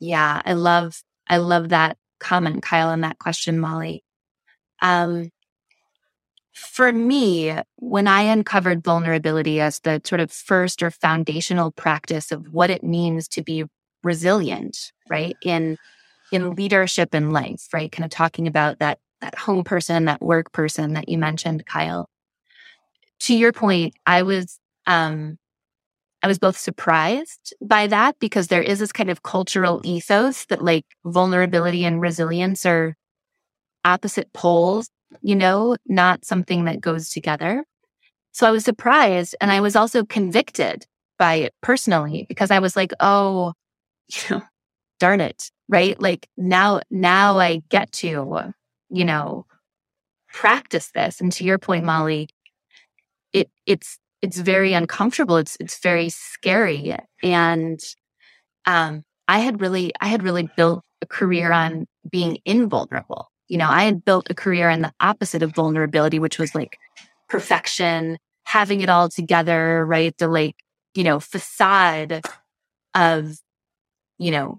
Yeah, 0.00 0.42
I 0.44 0.52
love 0.52 1.02
I 1.28 1.38
love 1.38 1.70
that 1.70 1.96
comment, 2.18 2.62
Kyle, 2.62 2.90
and 2.90 3.04
that 3.04 3.18
question, 3.18 3.58
Molly. 3.58 4.04
Um, 4.80 5.30
for 6.52 6.92
me, 6.92 7.56
when 7.76 8.06
I 8.08 8.22
uncovered 8.22 8.84
vulnerability 8.84 9.60
as 9.60 9.80
the 9.80 10.00
sort 10.04 10.20
of 10.20 10.30
first 10.30 10.82
or 10.82 10.90
foundational 10.90 11.70
practice 11.70 12.30
of 12.30 12.52
what 12.52 12.70
it 12.70 12.84
means 12.84 13.26
to 13.28 13.42
be 13.42 13.64
resilient, 14.04 14.92
right? 15.10 15.36
In 15.42 15.78
in 16.32 16.54
leadership 16.54 17.14
in 17.14 17.30
life, 17.30 17.68
right? 17.72 17.92
Kind 17.92 18.04
of 18.04 18.10
talking 18.10 18.46
about 18.46 18.78
that 18.80 18.98
that 19.20 19.36
home 19.36 19.64
person, 19.64 20.06
that 20.06 20.22
work 20.22 20.52
person 20.52 20.94
that 20.94 21.08
you 21.08 21.18
mentioned, 21.18 21.66
Kyle. 21.66 22.08
To 23.20 23.34
your 23.36 23.52
point, 23.52 23.94
I 24.06 24.22
was 24.22 24.58
um 24.86 25.38
I 26.22 26.28
was 26.28 26.38
both 26.38 26.56
surprised 26.58 27.54
by 27.62 27.86
that 27.88 28.18
because 28.20 28.48
there 28.48 28.62
is 28.62 28.78
this 28.80 28.92
kind 28.92 29.10
of 29.10 29.22
cultural 29.24 29.80
ethos 29.84 30.46
that 30.46 30.62
like 30.64 30.86
vulnerability 31.04 31.84
and 31.84 32.00
resilience 32.00 32.66
are 32.66 32.96
opposite 33.84 34.32
poles 34.32 34.88
you 35.22 35.36
know, 35.36 35.76
not 35.86 36.24
something 36.24 36.64
that 36.64 36.80
goes 36.80 37.10
together. 37.10 37.64
So 38.32 38.46
I 38.46 38.50
was 38.50 38.64
surprised 38.64 39.36
and 39.40 39.50
I 39.52 39.60
was 39.60 39.76
also 39.76 40.04
convicted 40.04 40.86
by 41.18 41.34
it 41.34 41.54
personally 41.62 42.26
because 42.28 42.50
I 42.50 42.60
was 42.60 42.76
like, 42.76 42.92
oh, 43.00 43.52
you 44.08 44.22
know, 44.30 44.42
darn 45.00 45.20
it, 45.20 45.50
right? 45.68 46.00
Like 46.00 46.28
now, 46.36 46.80
now 46.90 47.38
I 47.38 47.62
get 47.68 47.92
to, 47.92 48.52
you 48.90 49.04
know, 49.04 49.46
practice 50.32 50.90
this. 50.94 51.20
And 51.20 51.32
to 51.32 51.44
your 51.44 51.58
point, 51.58 51.84
Molly, 51.84 52.28
it 53.32 53.50
it's 53.66 53.98
it's 54.22 54.38
very 54.38 54.72
uncomfortable. 54.72 55.36
It's 55.36 55.56
it's 55.60 55.78
very 55.80 56.08
scary. 56.08 56.96
And 57.22 57.80
um 58.66 59.04
I 59.28 59.40
had 59.40 59.60
really 59.60 59.92
I 60.00 60.08
had 60.08 60.22
really 60.22 60.48
built 60.56 60.84
a 61.02 61.06
career 61.06 61.52
on 61.52 61.86
being 62.10 62.38
invulnerable 62.44 63.32
you 63.52 63.58
know, 63.58 63.68
I 63.68 63.84
had 63.84 64.02
built 64.02 64.30
a 64.30 64.34
career 64.34 64.70
in 64.70 64.80
the 64.80 64.94
opposite 64.98 65.42
of 65.42 65.54
vulnerability, 65.54 66.18
which 66.18 66.38
was 66.38 66.54
like 66.54 66.78
perfection, 67.28 68.16
having 68.44 68.80
it 68.80 68.88
all 68.88 69.10
together, 69.10 69.84
right? 69.84 70.16
The 70.16 70.26
like, 70.26 70.54
you 70.94 71.04
know, 71.04 71.20
facade 71.20 72.22
of, 72.94 73.36
you 74.22 74.30
know, 74.30 74.58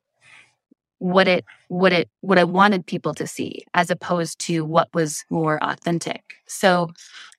what 0.99 1.27
it, 1.27 1.45
what 1.67 1.93
it, 1.93 2.09
what 2.21 2.37
I 2.37 2.43
wanted 2.43 2.85
people 2.85 3.13
to 3.15 3.27
see 3.27 3.63
as 3.73 3.89
opposed 3.89 4.39
to 4.39 4.63
what 4.63 4.89
was 4.93 5.25
more 5.29 5.61
authentic. 5.63 6.21
So 6.47 6.91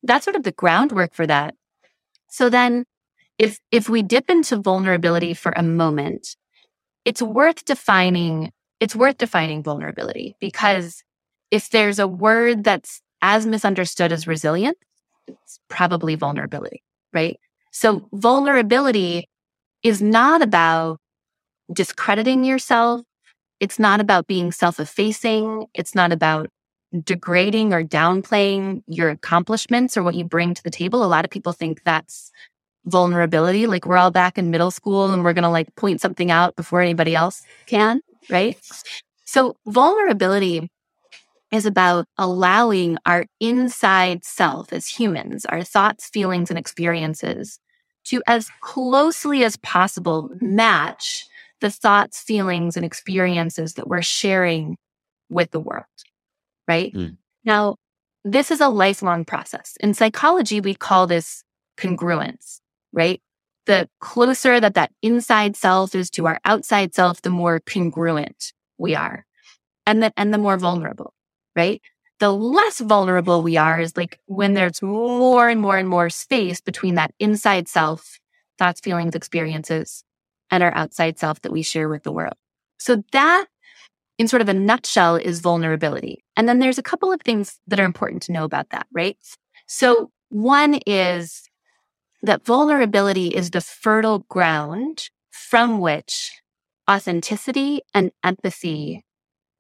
that's 0.03 0.25
sort 0.25 0.37
of 0.37 0.43
the 0.43 0.53
groundwork 0.53 1.15
for 1.15 1.27
that. 1.27 1.55
So 2.29 2.51
then 2.51 2.85
if, 3.39 3.59
if 3.71 3.89
we 3.89 4.03
dip 4.03 4.29
into 4.29 4.57
vulnerability 4.57 5.35
for 5.35 5.53
a 5.57 5.63
moment, 5.63 6.37
it's 7.05 7.23
worth 7.23 7.65
defining, 7.65 8.53
it's 8.81 8.97
worth 8.97 9.19
defining 9.19 9.63
vulnerability 9.63 10.37
because 10.41 11.03
if 11.51 11.71
there's 11.71 11.99
a 11.99 12.09
word 12.09 12.65
that's 12.65 13.01
as 13.23 13.47
misunderstood 13.47 14.13
as 14.13 14.27
resilient, 14.27 14.77
it's 15.27 15.59
probably 15.69 16.15
vulnerability, 16.15 16.83
right? 17.13 17.39
So 17.71 18.09
vulnerability 18.13 19.29
is 19.83 20.03
not 20.03 20.43
about 20.43 20.99
discrediting 21.73 22.45
yourself. 22.45 23.03
It's 23.61 23.79
not 23.79 24.01
about 24.01 24.27
being 24.27 24.53
self 24.53 24.81
effacing. 24.81 25.67
It's 25.75 25.95
not 25.95 26.13
about 26.13 26.49
degrading 27.03 27.73
or 27.73 27.83
downplaying 27.83 28.83
your 28.87 29.11
accomplishments 29.11 29.97
or 29.97 30.03
what 30.03 30.15
you 30.15 30.25
bring 30.25 30.55
to 30.55 30.63
the 30.63 30.71
table. 30.71 31.05
A 31.05 31.07
lot 31.07 31.25
of 31.25 31.31
people 31.31 31.53
think 31.53 31.83
that's 31.85 32.31
vulnerability. 32.87 33.67
Like 33.67 33.87
we're 33.87 33.97
all 33.97 34.11
back 34.11 34.39
in 34.39 34.51
middle 34.51 34.71
school 34.71 35.11
and 35.13 35.25
we're 35.25 35.33
going 35.33 35.45
to 35.45 35.49
like 35.49 35.75
point 35.75 36.01
something 36.01 36.31
out 36.31 36.55
before 36.57 36.81
anybody 36.81 37.15
else 37.15 37.43
can, 37.67 38.01
right? 38.31 38.59
So 39.25 39.57
vulnerability 39.67 40.71
is 41.51 41.67
about 41.67 42.07
allowing 42.19 42.99
our 43.07 43.27
inside 43.41 44.25
self 44.25 44.73
as 44.73 44.87
humans, 44.87 45.45
our 45.47 45.63
thoughts, 45.63 46.09
feelings, 46.09 46.51
and 46.51 46.59
experiences 46.59 47.59
to 48.05 48.23
as 48.27 48.51
closely 48.61 49.45
as 49.45 49.57
possible 49.59 50.31
match 50.41 51.27
the 51.61 51.71
thoughts, 51.71 52.23
feelings, 52.23 52.77
and 52.77 52.85
experiences 52.85 53.75
that 53.75 53.89
we're 53.89 54.03
sharing 54.03 54.77
with 55.29 55.51
the 55.51 55.61
world. 55.61 55.85
Right. 56.69 56.93
Mm. 56.93 57.17
Now, 57.45 57.77
this 58.25 58.51
is 58.51 58.61
a 58.61 58.69
lifelong 58.69 59.25
process. 59.25 59.77
In 59.81 59.95
psychology, 59.95 60.61
we 60.61 60.75
call 60.75 61.07
this 61.07 61.45
congruence, 61.77 62.61
right? 62.93 63.21
The 63.67 63.89
closer 64.01 64.61
that 64.61 64.75
that 64.75 64.93
inside 65.03 65.57
self 65.57 65.95
is 65.95 66.11
to 66.11 66.27
our 66.27 66.41
outside 66.45 66.95
self, 66.95 67.23
the 67.23 67.31
more 67.31 67.61
congruent 67.61 68.53
we 68.79 68.95
are 68.95 69.25
and 69.87 70.03
the, 70.03 70.13
and 70.17 70.33
the 70.33 70.39
more 70.39 70.57
vulnerable 70.57 71.15
right? 71.57 71.81
The 72.21 72.33
less 72.33 72.81
vulnerable 72.81 73.43
we 73.43 73.57
are 73.57 73.81
is 73.81 73.97
like 73.97 74.19
when 74.27 74.55
there's 74.55 74.83
more 74.83 75.49
and 75.49 75.61
more 75.61 75.77
and 75.77 75.89
more 75.89 76.11
space 76.11 76.61
between 76.61 76.95
that 76.95 77.13
inside 77.19 77.69
self, 77.69 78.19
thoughts, 78.59 78.81
feelings, 78.81 79.15
experiences, 79.15 80.05
and 80.51 80.63
our 80.63 80.75
outside 80.75 81.19
self 81.19 81.41
that 81.43 81.53
we 81.53 81.63
share 81.63 81.89
with 81.89 82.03
the 82.03 82.13
world. 82.13 82.35
So 82.79 83.03
that 83.13 83.47
in 84.19 84.29
sort 84.29 84.43
of 84.43 84.49
a 84.49 84.55
nutshell 84.55 85.17
is 85.17 85.41
vulnerability. 85.41 86.25
And 86.37 86.49
then 86.49 86.59
there's 86.61 86.79
a 86.79 86.83
couple 86.83 87.13
of 87.13 87.21
things 87.23 87.59
that 87.67 87.81
are 87.81 87.85
important 87.85 88.23
to 88.25 88.33
know 88.33 88.45
about 88.45 88.71
that, 88.71 88.87
right? 88.93 89.17
So 89.67 90.11
one 90.29 90.81
is 90.87 91.49
that 92.23 92.45
vulnerability 92.45 93.29
is 93.29 93.51
the 93.51 93.61
fertile 93.61 94.21
ground 94.21 95.09
from 95.31 95.81
which 95.81 96.33
authenticity 96.89 97.81
and 97.93 98.13
empathy 98.23 99.05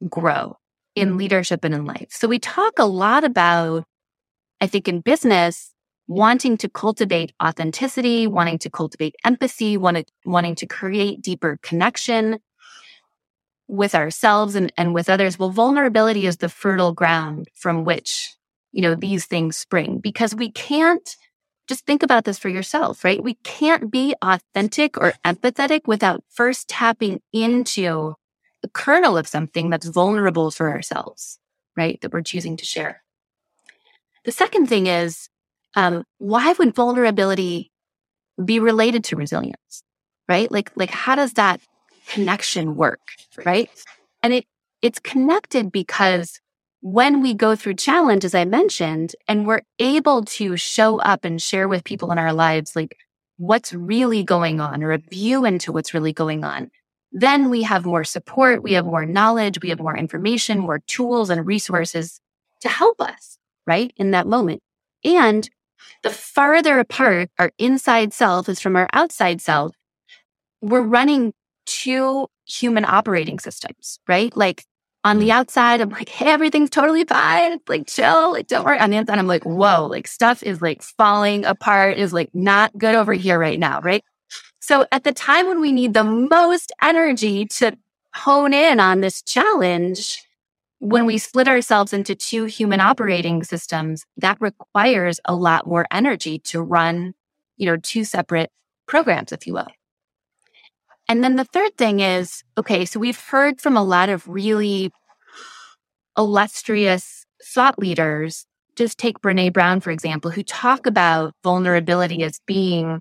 grow 0.08 0.56
in 0.94 1.08
mm-hmm. 1.08 1.18
leadership 1.18 1.64
and 1.64 1.74
in 1.74 1.84
life. 1.84 2.08
So 2.10 2.28
we 2.28 2.38
talk 2.38 2.78
a 2.78 2.84
lot 2.84 3.24
about, 3.24 3.84
I 4.60 4.66
think 4.66 4.88
in 4.88 5.00
business, 5.00 5.73
wanting 6.06 6.56
to 6.58 6.68
cultivate 6.68 7.32
authenticity, 7.42 8.26
wanting 8.26 8.58
to 8.58 8.70
cultivate 8.70 9.14
empathy, 9.24 9.76
wanting, 9.76 10.04
wanting 10.24 10.54
to 10.56 10.66
create 10.66 11.22
deeper 11.22 11.58
connection 11.62 12.38
with 13.68 13.94
ourselves 13.94 14.54
and, 14.54 14.72
and 14.76 14.94
with 14.94 15.08
others. 15.08 15.38
Well, 15.38 15.50
vulnerability 15.50 16.26
is 16.26 16.36
the 16.36 16.48
fertile 16.48 16.92
ground 16.92 17.48
from 17.54 17.84
which, 17.84 18.34
you 18.72 18.82
know, 18.82 18.94
these 18.94 19.26
things 19.26 19.56
spring 19.56 19.98
because 20.02 20.34
we 20.34 20.50
can't 20.50 21.16
just 21.66 21.86
think 21.86 22.02
about 22.02 22.24
this 22.24 22.38
for 22.38 22.50
yourself, 22.50 23.04
right? 23.04 23.22
We 23.22 23.34
can't 23.42 23.90
be 23.90 24.14
authentic 24.20 24.98
or 24.98 25.14
empathetic 25.24 25.82
without 25.86 26.22
first 26.28 26.68
tapping 26.68 27.20
into 27.32 28.14
the 28.60 28.68
kernel 28.68 29.16
of 29.16 29.26
something 29.26 29.70
that's 29.70 29.86
vulnerable 29.86 30.50
for 30.50 30.70
ourselves, 30.70 31.38
right? 31.76 31.98
That 32.02 32.12
we're 32.12 32.22
choosing 32.22 32.58
to 32.58 32.64
share. 32.66 33.02
The 34.24 34.32
second 34.32 34.66
thing 34.66 34.86
is, 34.86 35.28
um, 35.76 36.04
why 36.18 36.52
would 36.58 36.74
vulnerability 36.74 37.70
be 38.42 38.60
related 38.60 39.04
to 39.04 39.16
resilience, 39.16 39.82
right? 40.28 40.50
Like, 40.50 40.70
like 40.76 40.90
how 40.90 41.14
does 41.14 41.34
that 41.34 41.60
connection 42.08 42.76
work, 42.76 43.00
right? 43.44 43.70
And 44.22 44.32
it, 44.32 44.44
it's 44.82 44.98
connected 44.98 45.72
because 45.72 46.40
when 46.80 47.22
we 47.22 47.32
go 47.32 47.56
through 47.56 47.74
challenge, 47.74 48.24
as 48.24 48.34
I 48.34 48.44
mentioned, 48.44 49.14
and 49.26 49.46
we're 49.46 49.62
able 49.78 50.22
to 50.22 50.56
show 50.56 50.98
up 50.98 51.24
and 51.24 51.40
share 51.40 51.66
with 51.66 51.84
people 51.84 52.12
in 52.12 52.18
our 52.18 52.32
lives, 52.32 52.76
like 52.76 52.96
what's 53.38 53.72
really 53.72 54.22
going 54.22 54.60
on 54.60 54.82
or 54.82 54.92
a 54.92 54.98
view 54.98 55.44
into 55.44 55.72
what's 55.72 55.94
really 55.94 56.12
going 56.12 56.44
on, 56.44 56.70
then 57.10 57.48
we 57.48 57.62
have 57.62 57.86
more 57.86 58.04
support, 58.04 58.62
we 58.62 58.72
have 58.74 58.84
more 58.84 59.06
knowledge, 59.06 59.62
we 59.62 59.70
have 59.70 59.78
more 59.78 59.96
information, 59.96 60.58
more 60.58 60.80
tools 60.80 61.30
and 61.30 61.46
resources 61.46 62.20
to 62.60 62.68
help 62.68 63.00
us, 63.00 63.38
right? 63.66 63.92
In 63.96 64.10
that 64.10 64.26
moment. 64.26 64.60
And 65.04 65.48
the 66.04 66.10
farther 66.10 66.78
apart 66.78 67.30
our 67.38 67.50
inside 67.58 68.12
self 68.12 68.48
is 68.48 68.60
from 68.60 68.76
our 68.76 68.88
outside 68.92 69.40
self, 69.40 69.74
we're 70.60 70.82
running 70.82 71.32
two 71.66 72.28
human 72.46 72.84
operating 72.84 73.38
systems, 73.38 73.98
right? 74.06 74.36
Like 74.36 74.64
on 75.02 75.18
the 75.18 75.30
mm. 75.30 75.32
outside, 75.32 75.80
I'm 75.80 75.88
like, 75.88 76.10
hey, 76.10 76.30
everything's 76.30 76.70
totally 76.70 77.04
fine. 77.04 77.52
It's 77.52 77.68
like 77.68 77.86
chill, 77.86 78.32
like 78.32 78.46
don't 78.46 78.64
worry. 78.64 78.78
On 78.78 78.90
the 78.90 78.98
inside, 78.98 79.18
I'm 79.18 79.26
like, 79.26 79.44
whoa, 79.44 79.86
like 79.86 80.06
stuff 80.06 80.42
is 80.42 80.62
like 80.62 80.82
falling 80.82 81.44
apart, 81.46 81.96
is 81.96 82.12
like 82.12 82.30
not 82.34 82.76
good 82.78 82.94
over 82.94 83.14
here 83.14 83.38
right 83.38 83.58
now, 83.58 83.80
right? 83.80 84.04
So 84.60 84.86
at 84.92 85.04
the 85.04 85.12
time 85.12 85.46
when 85.46 85.60
we 85.60 85.72
need 85.72 85.94
the 85.94 86.04
most 86.04 86.70
energy 86.82 87.46
to 87.46 87.76
hone 88.14 88.52
in 88.52 88.78
on 88.78 89.00
this 89.00 89.22
challenge, 89.22 90.22
when 90.84 91.06
we 91.06 91.16
split 91.16 91.48
ourselves 91.48 91.94
into 91.94 92.14
two 92.14 92.44
human 92.44 92.78
operating 92.78 93.42
systems, 93.42 94.04
that 94.18 94.36
requires 94.38 95.18
a 95.24 95.34
lot 95.34 95.66
more 95.66 95.86
energy 95.90 96.38
to 96.38 96.60
run, 96.60 97.14
you 97.56 97.64
know, 97.64 97.78
two 97.78 98.04
separate 98.04 98.50
programs, 98.86 99.32
if 99.32 99.46
you 99.46 99.54
will. 99.54 99.68
And 101.08 101.24
then 101.24 101.36
the 101.36 101.46
third 101.46 101.78
thing 101.78 102.00
is 102.00 102.44
okay, 102.58 102.84
so 102.84 103.00
we've 103.00 103.18
heard 103.18 103.62
from 103.62 103.78
a 103.78 103.82
lot 103.82 104.10
of 104.10 104.28
really 104.28 104.92
illustrious 106.18 107.24
thought 107.42 107.78
leaders. 107.78 108.44
Just 108.76 108.98
take 108.98 109.20
Brene 109.20 109.54
Brown, 109.54 109.80
for 109.80 109.90
example, 109.90 110.30
who 110.30 110.42
talk 110.42 110.86
about 110.86 111.32
vulnerability 111.42 112.22
as 112.24 112.40
being 112.46 113.00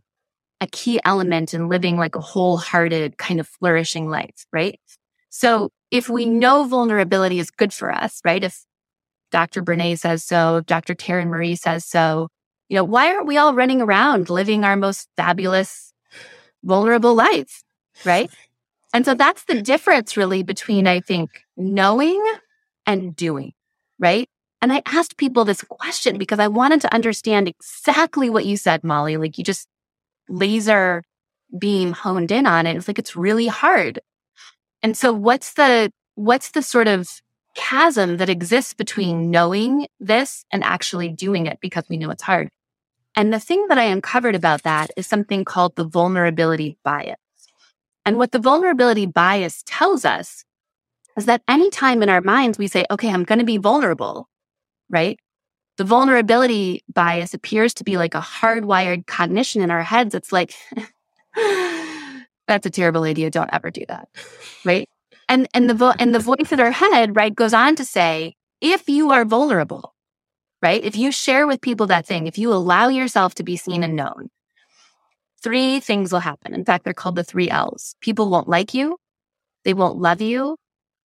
a 0.61 0.67
key 0.67 1.01
element 1.03 1.53
in 1.53 1.67
living 1.67 1.97
like 1.97 2.15
a 2.15 2.21
wholehearted 2.21 3.17
kind 3.17 3.41
of 3.41 3.47
flourishing 3.47 4.09
life, 4.09 4.45
right? 4.53 4.79
So 5.29 5.71
if 5.93 6.09
we 6.09 6.25
mm-hmm. 6.25 6.39
know 6.39 6.63
vulnerability 6.65 7.39
is 7.39 7.51
good 7.51 7.71
for 7.71 7.91
us, 7.91 8.19
right? 8.25 8.43
If 8.43 8.65
Dr. 9.31 9.61
Mm-hmm. 9.61 9.81
Brene 9.81 9.99
says 9.99 10.23
so, 10.23 10.61
Dr. 10.65 10.95
Taryn 10.95 11.27
Marie 11.27 11.55
says 11.55 11.85
so, 11.85 12.29
you 12.67 12.75
know, 12.75 12.83
why 12.83 13.13
aren't 13.13 13.27
we 13.27 13.37
all 13.37 13.53
running 13.53 13.79
around 13.79 14.29
living 14.29 14.63
our 14.63 14.75
most 14.75 15.07
fabulous, 15.15 15.93
vulnerable 16.63 17.13
lives, 17.13 17.63
right? 18.03 18.31
And 18.91 19.05
so 19.05 19.13
that's 19.13 19.43
the 19.45 19.53
mm-hmm. 19.53 19.63
difference 19.63 20.17
really 20.17 20.41
between, 20.41 20.87
I 20.87 20.99
think, 20.99 21.29
knowing 21.55 22.23
and 22.87 23.15
doing, 23.15 23.53
right? 23.99 24.27
And 24.63 24.73
I 24.73 24.81
asked 24.87 25.17
people 25.17 25.45
this 25.45 25.61
question 25.61 26.17
because 26.17 26.39
I 26.39 26.47
wanted 26.47 26.81
to 26.81 26.93
understand 26.93 27.47
exactly 27.47 28.31
what 28.31 28.45
you 28.47 28.57
said, 28.57 28.83
Molly. 28.83 29.17
Like 29.17 29.37
you 29.37 29.43
just 29.43 29.67
laser 30.27 31.03
beam 31.55 31.91
honed 31.91 32.31
in 32.31 32.47
on 32.47 32.65
it. 32.65 32.77
It's 32.77 32.87
like 32.87 32.97
it's 32.97 33.15
really 33.15 33.47
hard. 33.47 33.99
And 34.83 34.97
so 34.97 35.13
what's 35.13 35.53
the 35.53 35.91
what's 36.15 36.51
the 36.51 36.61
sort 36.61 36.87
of 36.87 37.09
chasm 37.55 38.17
that 38.17 38.29
exists 38.29 38.73
between 38.73 39.21
mm-hmm. 39.21 39.31
knowing 39.31 39.87
this 39.99 40.45
and 40.51 40.63
actually 40.63 41.09
doing 41.09 41.47
it 41.47 41.59
because 41.61 41.85
we 41.89 41.97
know 41.97 42.11
it's 42.11 42.23
hard? 42.23 42.49
And 43.15 43.31
the 43.31 43.39
thing 43.39 43.67
that 43.69 43.77
I 43.77 43.83
uncovered 43.83 44.35
about 44.35 44.63
that 44.63 44.91
is 44.97 45.07
something 45.07 45.45
called 45.45 45.75
the 45.75 45.85
vulnerability 45.85 46.77
bias. 46.83 47.15
And 48.05 48.17
what 48.17 48.31
the 48.31 48.39
vulnerability 48.39 49.05
bias 49.05 49.63
tells 49.65 50.03
us 50.03 50.43
is 51.15 51.25
that 51.25 51.43
anytime 51.47 52.03
in 52.03 52.09
our 52.09 52.21
minds 52.21 52.57
we 52.57 52.67
say, 52.67 52.85
okay, 52.91 53.09
I'm 53.09 53.23
going 53.23 53.39
to 53.39 53.45
be 53.45 53.57
vulnerable, 53.57 54.27
right? 54.89 55.17
The 55.77 55.83
vulnerability 55.83 56.83
bias 56.91 57.33
appears 57.33 57.73
to 57.75 57.83
be 57.83 57.97
like 57.97 58.15
a 58.15 58.19
hardwired 58.19 59.05
cognition 59.07 59.61
in 59.61 59.71
our 59.71 59.83
heads. 59.83 60.15
It's 60.15 60.31
like, 60.31 60.53
that's 62.47 62.65
a 62.65 62.69
terrible 62.69 63.03
idea. 63.03 63.29
Don't 63.29 63.49
ever 63.53 63.71
do 63.71 63.85
that. 63.87 64.09
Right. 64.65 64.87
And, 65.27 65.49
and 65.53 65.69
the, 65.69 65.73
vo- 65.73 65.93
and 65.99 66.15
the 66.15 66.19
voice 66.19 66.53
in 66.53 66.61
our 66.61 66.71
head, 66.71 67.17
right, 67.17 67.35
goes 67.35 67.53
on 67.53 67.75
to 67.75 67.83
say, 67.83 68.35
if 68.61 68.87
you 68.87 69.11
are 69.11 69.25
vulnerable, 69.25 69.93
right? 70.61 70.81
If 70.81 70.95
you 70.95 71.11
share 71.11 71.45
with 71.45 71.59
people 71.59 71.87
that 71.87 72.05
thing, 72.05 72.27
if 72.27 72.37
you 72.37 72.53
allow 72.53 72.87
yourself 72.87 73.35
to 73.35 73.43
be 73.43 73.57
seen 73.57 73.83
and 73.83 73.97
known, 73.97 74.29
three 75.43 75.81
things 75.81 76.13
will 76.13 76.21
happen. 76.21 76.53
In 76.53 76.63
fact, 76.63 76.85
they're 76.85 76.93
called 76.93 77.15
the 77.15 77.25
three 77.25 77.49
L's. 77.49 77.95
People 77.99 78.29
won't 78.29 78.47
like 78.47 78.73
you, 78.73 78.97
they 79.65 79.73
won't 79.73 79.97
love 79.97 80.21
you, 80.21 80.55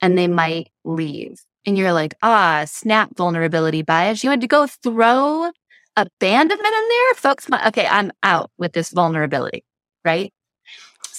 and 0.00 0.16
they 0.16 0.28
might 0.28 0.70
leave. 0.84 1.40
And 1.66 1.76
you're 1.76 1.92
like, 1.92 2.14
ah, 2.22 2.64
snap 2.66 3.16
vulnerability 3.16 3.82
bias. 3.82 4.22
You 4.22 4.30
had 4.30 4.40
to 4.40 4.46
go 4.46 4.68
throw 4.68 5.50
abandonment 5.96 6.74
in 6.74 6.88
there? 6.88 7.14
Folks, 7.14 7.48
my, 7.48 7.66
okay, 7.68 7.86
I'm 7.86 8.12
out 8.22 8.50
with 8.56 8.72
this 8.72 8.90
vulnerability, 8.90 9.64
right? 10.04 10.32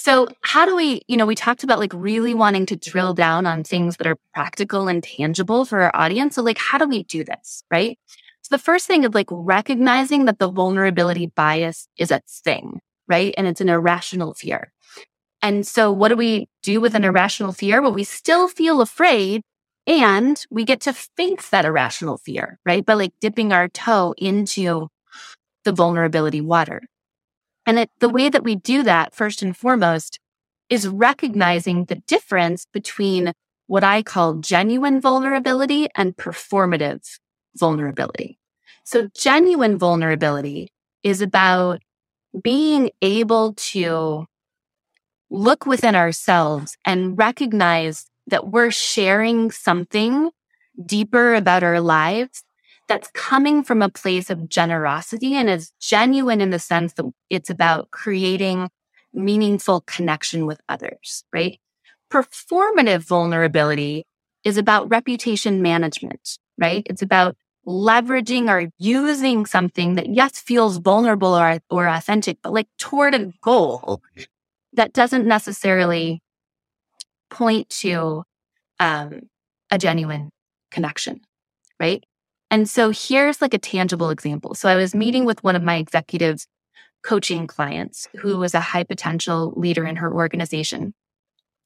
So 0.02 0.28
how 0.42 0.64
do 0.66 0.74
we, 0.76 1.02
you 1.08 1.16
know, 1.16 1.26
we 1.26 1.34
talked 1.34 1.62
about 1.62 1.78
like 1.78 1.92
really 1.94 2.34
wanting 2.34 2.66
to 2.66 2.76
drill 2.76 3.12
down 3.14 3.46
on 3.46 3.64
things 3.64 3.96
that 3.98 4.06
are 4.06 4.16
practical 4.34 4.88
and 4.88 5.02
tangible 5.02 5.64
for 5.64 5.82
our 5.82 5.94
audience. 5.94 6.36
So 6.36 6.42
like, 6.42 6.58
how 6.58 6.78
do 6.78 6.88
we 6.88 7.02
do 7.02 7.22
this, 7.22 7.62
right? 7.70 7.98
So 8.42 8.54
the 8.54 8.62
first 8.62 8.86
thing 8.86 9.04
is 9.04 9.14
like 9.14 9.28
recognizing 9.30 10.24
that 10.24 10.38
the 10.38 10.50
vulnerability 10.50 11.26
bias 11.26 11.86
is 11.98 12.10
a 12.10 12.20
thing 12.44 12.80
right? 13.10 13.34
And 13.36 13.46
it's 13.46 13.60
an 13.60 13.68
irrational 13.68 14.32
fear. 14.32 14.72
And 15.42 15.66
so 15.66 15.90
what 15.90 16.08
do 16.08 16.16
we 16.16 16.48
do 16.62 16.80
with 16.80 16.94
an 16.94 17.04
irrational 17.04 17.52
fear? 17.52 17.82
Well, 17.82 17.92
we 17.92 18.04
still 18.04 18.46
feel 18.46 18.80
afraid 18.80 19.42
and 19.86 20.42
we 20.50 20.64
get 20.64 20.80
to 20.82 20.92
face 20.92 21.48
that 21.50 21.64
irrational 21.64 22.18
fear, 22.18 22.58
right? 22.64 22.86
By 22.86 22.94
like 22.94 23.12
dipping 23.20 23.52
our 23.52 23.68
toe 23.68 24.14
into 24.16 24.88
the 25.64 25.72
vulnerability 25.72 26.40
water. 26.40 26.82
And 27.66 27.78
it, 27.78 27.90
the 28.00 28.08
way 28.08 28.28
that 28.28 28.44
we 28.44 28.56
do 28.56 28.82
that, 28.82 29.14
first 29.14 29.42
and 29.42 29.56
foremost, 29.56 30.18
is 30.68 30.88
recognizing 30.88 31.84
the 31.84 31.96
difference 32.06 32.66
between 32.72 33.32
what 33.66 33.84
I 33.84 34.02
call 34.02 34.34
genuine 34.34 35.00
vulnerability 35.00 35.88
and 35.94 36.16
performative 36.16 37.18
vulnerability. 37.56 38.38
So 38.84 39.08
genuine 39.16 39.78
vulnerability 39.78 40.72
is 41.02 41.20
about 41.20 41.80
being 42.42 42.90
able 43.02 43.54
to 43.54 44.26
look 45.30 45.66
within 45.66 45.94
ourselves 45.94 46.76
and 46.84 47.16
recognize 47.16 48.06
that 48.26 48.48
we're 48.48 48.70
sharing 48.70 49.50
something 49.50 50.30
deeper 50.84 51.34
about 51.34 51.62
our 51.62 51.80
lives 51.80 52.42
that's 52.90 53.08
coming 53.14 53.62
from 53.62 53.82
a 53.82 53.88
place 53.88 54.30
of 54.30 54.48
generosity 54.48 55.34
and 55.36 55.48
is 55.48 55.70
genuine 55.80 56.40
in 56.40 56.50
the 56.50 56.58
sense 56.58 56.92
that 56.94 57.06
it's 57.30 57.48
about 57.48 57.92
creating 57.92 58.68
meaningful 59.14 59.82
connection 59.82 60.44
with 60.44 60.60
others, 60.68 61.22
right? 61.32 61.60
Performative 62.12 63.06
vulnerability 63.06 64.06
is 64.42 64.58
about 64.58 64.90
reputation 64.90 65.62
management, 65.62 66.38
right? 66.58 66.82
It's 66.90 67.00
about 67.00 67.36
leveraging 67.64 68.48
or 68.48 68.72
using 68.78 69.46
something 69.46 69.94
that 69.94 70.12
yes 70.12 70.40
feels 70.40 70.78
vulnerable 70.78 71.32
or, 71.32 71.60
or 71.70 71.86
authentic, 71.86 72.38
but 72.42 72.52
like 72.52 72.66
toward 72.76 73.14
a 73.14 73.32
goal 73.40 74.02
that 74.72 74.92
doesn't 74.92 75.26
necessarily 75.28 76.20
point 77.30 77.68
to 77.68 78.24
um, 78.80 79.20
a 79.70 79.78
genuine 79.78 80.30
connection, 80.72 81.20
right? 81.78 82.02
And 82.50 82.68
so 82.68 82.90
here's 82.90 83.40
like 83.40 83.54
a 83.54 83.58
tangible 83.58 84.10
example. 84.10 84.54
So 84.54 84.68
I 84.68 84.76
was 84.76 84.94
meeting 84.94 85.22
mm-hmm. 85.22 85.28
with 85.28 85.44
one 85.44 85.56
of 85.56 85.62
my 85.62 85.76
executives 85.76 86.46
coaching 87.02 87.46
clients 87.46 88.08
who 88.18 88.30
mm-hmm. 88.30 88.40
was 88.40 88.54
a 88.54 88.60
high 88.60 88.84
potential 88.84 89.52
leader 89.56 89.86
in 89.86 89.96
her 89.96 90.12
organization. 90.12 90.94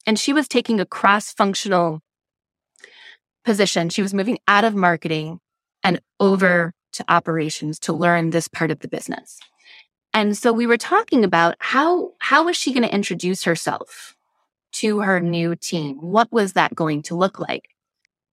And 0.07 0.19
she 0.19 0.33
was 0.33 0.47
taking 0.47 0.79
a 0.79 0.85
cross 0.85 1.33
functional 1.33 2.01
position. 3.43 3.89
She 3.89 4.01
was 4.01 4.13
moving 4.13 4.37
out 4.47 4.63
of 4.63 4.75
marketing 4.75 5.39
and 5.83 5.99
over 6.19 6.73
to 6.93 7.05
operations 7.09 7.79
to 7.79 7.93
learn 7.93 8.29
this 8.29 8.47
part 8.47 8.71
of 8.71 8.79
the 8.79 8.87
business. 8.87 9.39
And 10.13 10.37
so 10.37 10.53
we 10.53 10.65
were 10.65 10.77
talking 10.77 11.23
about 11.23 11.55
how, 11.59 12.13
how 12.19 12.45
was 12.45 12.55
she 12.55 12.71
going 12.71 12.83
to 12.83 12.93
introduce 12.93 13.43
herself 13.43 14.15
to 14.73 14.99
her 14.99 15.19
new 15.19 15.55
team? 15.55 15.97
What 15.97 16.31
was 16.31 16.53
that 16.53 16.73
going 16.73 17.01
to 17.03 17.15
look 17.15 17.39
like? 17.39 17.69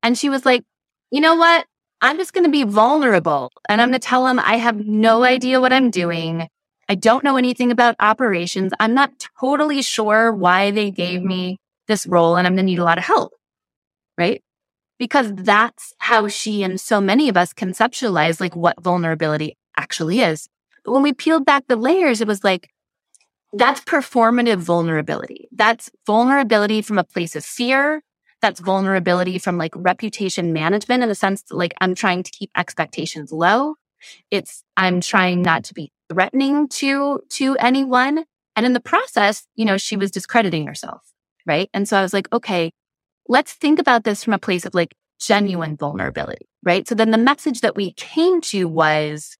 And 0.03 0.17
she 0.17 0.29
was 0.29 0.45
like, 0.45 0.63
you 1.09 1.21
know 1.21 1.35
what? 1.35 1.65
I'm 2.01 2.17
just 2.17 2.33
going 2.33 2.45
to 2.45 2.51
be 2.51 2.63
vulnerable 2.63 3.51
and 3.69 3.81
I'm 3.81 3.89
going 3.89 3.99
to 3.99 4.07
tell 4.07 4.25
them 4.25 4.39
I 4.39 4.57
have 4.57 4.85
no 4.85 5.23
idea 5.23 5.61
what 5.61 5.73
I'm 5.73 5.91
doing. 5.91 6.47
I 6.89 6.95
don't 6.95 7.23
know 7.23 7.37
anything 7.37 7.71
about 7.71 7.95
operations. 7.99 8.73
I'm 8.79 8.93
not 8.93 9.11
totally 9.39 9.81
sure 9.81 10.33
why 10.33 10.71
they 10.71 10.91
gave 10.91 11.21
me 11.21 11.57
this 11.87 12.07
role 12.07 12.35
and 12.35 12.47
I'm 12.47 12.55
going 12.55 12.65
to 12.65 12.71
need 12.71 12.79
a 12.79 12.83
lot 12.83 12.97
of 12.97 13.03
help. 13.03 13.33
Right 14.17 14.41
because 15.01 15.33
that's 15.33 15.95
how 15.97 16.27
she 16.27 16.61
and 16.61 16.79
so 16.79 17.01
many 17.01 17.27
of 17.27 17.35
us 17.35 17.53
conceptualize 17.53 18.39
like 18.39 18.55
what 18.55 18.79
vulnerability 18.83 19.57
actually 19.75 20.19
is. 20.21 20.47
But 20.85 20.91
when 20.91 21.01
we 21.01 21.11
peeled 21.11 21.43
back 21.43 21.63
the 21.65 21.75
layers, 21.75 22.21
it 22.21 22.27
was 22.27 22.43
like, 22.43 22.69
that's 23.51 23.81
performative 23.81 24.57
vulnerability. 24.57 25.47
That's 25.51 25.89
vulnerability 26.05 26.83
from 26.83 26.99
a 26.99 27.03
place 27.03 27.35
of 27.35 27.43
fear. 27.43 28.03
That's 28.41 28.59
vulnerability 28.59 29.37
from 29.37 29.57
like 29.57 29.73
reputation 29.75 30.53
management 30.53 31.03
in 31.03 31.09
the 31.09 31.15
sense 31.15 31.43
that 31.43 31.55
like 31.55 31.73
I'm 31.79 31.95
trying 31.95 32.23
to 32.23 32.31
keep 32.31 32.51
expectations 32.55 33.31
low. 33.31 33.75
It's 34.29 34.63
I'm 34.77 35.01
trying 35.01 35.41
not 35.41 35.63
to 35.65 35.73
be 35.73 35.91
threatening 36.11 36.67
to 36.69 37.21
to 37.29 37.55
anyone. 37.57 38.25
And 38.55 38.65
in 38.65 38.73
the 38.73 38.79
process, 38.79 39.47
you 39.55 39.65
know, 39.65 39.77
she 39.77 39.95
was 39.95 40.11
discrediting 40.11 40.67
herself. 40.67 41.01
Right. 41.45 41.69
And 41.73 41.87
so 41.87 41.97
I 41.97 42.01
was 42.01 42.13
like, 42.13 42.31
okay, 42.33 42.71
let's 43.27 43.53
think 43.53 43.79
about 43.79 44.03
this 44.03 44.23
from 44.23 44.33
a 44.33 44.39
place 44.39 44.65
of 44.65 44.73
like 44.73 44.95
genuine 45.19 45.77
vulnerability, 45.77 46.47
right? 46.63 46.87
So 46.87 46.95
then 46.95 47.11
the 47.11 47.17
message 47.17 47.61
that 47.61 47.75
we 47.75 47.93
came 47.93 48.41
to 48.41 48.67
was 48.67 49.37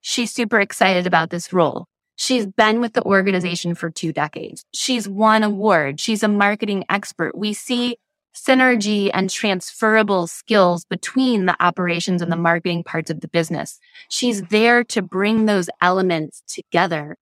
she's 0.00 0.32
super 0.32 0.60
excited 0.60 1.06
about 1.06 1.30
this 1.30 1.52
role. 1.52 1.86
She's 2.16 2.46
been 2.46 2.80
with 2.80 2.92
the 2.92 3.02
organization 3.02 3.74
for 3.74 3.90
two 3.90 4.12
decades. 4.12 4.64
She's 4.72 5.08
won 5.08 5.42
awards. 5.42 6.02
She's 6.02 6.22
a 6.22 6.28
marketing 6.28 6.84
expert. 6.88 7.36
We 7.36 7.52
see 7.54 7.96
synergy 8.34 9.10
and 9.14 9.30
transferable 9.30 10.26
skills 10.26 10.84
between 10.84 11.46
the 11.46 11.56
operations 11.62 12.20
and 12.20 12.32
the 12.32 12.36
marketing 12.36 12.82
parts 12.82 13.10
of 13.10 13.20
the 13.20 13.28
business. 13.28 13.78
She's 14.08 14.42
there 14.42 14.82
to 14.84 15.02
bring 15.02 15.46
those 15.46 15.70
elements 15.80 16.42
together. 16.46 17.16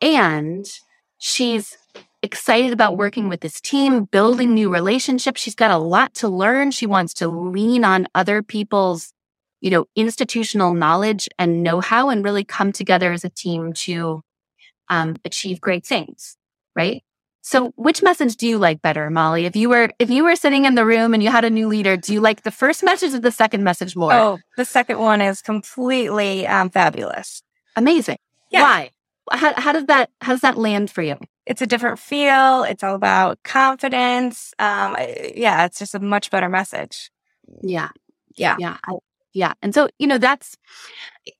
And 0.00 0.66
she's 1.18 1.76
excited 2.22 2.72
about 2.72 2.96
working 2.96 3.28
with 3.28 3.40
this 3.40 3.60
team, 3.60 4.04
building 4.04 4.54
new 4.54 4.72
relationships. 4.72 5.40
She's 5.40 5.56
got 5.56 5.70
a 5.72 5.78
lot 5.78 6.14
to 6.14 6.28
learn. 6.28 6.70
She 6.70 6.86
wants 6.86 7.14
to 7.14 7.28
lean 7.28 7.84
on 7.84 8.06
other 8.14 8.42
people's, 8.42 9.12
you 9.60 9.70
know, 9.70 9.86
institutional 9.96 10.74
knowledge 10.74 11.28
and 11.38 11.62
know-how 11.62 12.08
and 12.08 12.24
really 12.24 12.44
come 12.44 12.72
together 12.72 13.12
as 13.12 13.24
a 13.24 13.28
team 13.28 13.72
to 13.72 14.22
um, 14.88 15.16
achieve 15.24 15.60
great 15.60 15.84
things. 15.84 16.36
Right. 16.74 17.02
So 17.42 17.72
which 17.74 18.02
message 18.02 18.36
do 18.36 18.46
you 18.46 18.56
like 18.56 18.82
better, 18.82 19.10
Molly? 19.10 19.46
If 19.46 19.56
you 19.56 19.68
were 19.68 19.90
if 19.98 20.10
you 20.10 20.22
were 20.22 20.36
sitting 20.36 20.64
in 20.64 20.76
the 20.76 20.86
room 20.86 21.12
and 21.12 21.22
you 21.22 21.28
had 21.28 21.44
a 21.44 21.50
new 21.50 21.66
leader, 21.66 21.96
do 21.96 22.12
you 22.12 22.20
like 22.20 22.42
the 22.42 22.52
first 22.52 22.84
message 22.84 23.14
or 23.14 23.18
the 23.20 23.32
second 23.32 23.64
message 23.64 23.96
more? 23.96 24.12
Oh, 24.12 24.38
the 24.56 24.64
second 24.64 25.00
one 25.00 25.20
is 25.20 25.42
completely 25.42 26.46
um, 26.46 26.70
fabulous. 26.70 27.42
Amazing. 27.74 28.18
Yeah. 28.50 28.62
Why? 28.62 28.90
How, 29.32 29.60
how 29.60 29.72
does 29.72 29.86
that 29.86 30.10
how 30.20 30.32
does 30.32 30.40
that 30.42 30.56
land 30.56 30.90
for 30.90 31.02
you? 31.02 31.16
It's 31.44 31.62
a 31.62 31.66
different 31.66 31.98
feel. 31.98 32.62
It's 32.62 32.84
all 32.84 32.94
about 32.94 33.42
confidence. 33.42 34.54
Um, 34.60 34.96
yeah, 35.34 35.64
it's 35.66 35.80
just 35.80 35.96
a 35.96 36.00
much 36.00 36.30
better 36.30 36.48
message. 36.48 37.10
Yeah, 37.60 37.88
yeah, 38.36 38.56
yeah. 38.58 38.76
I, 38.86 38.92
yeah. 39.32 39.52
And 39.62 39.74
so, 39.74 39.88
you 39.98 40.06
know, 40.06 40.18
that's 40.18 40.56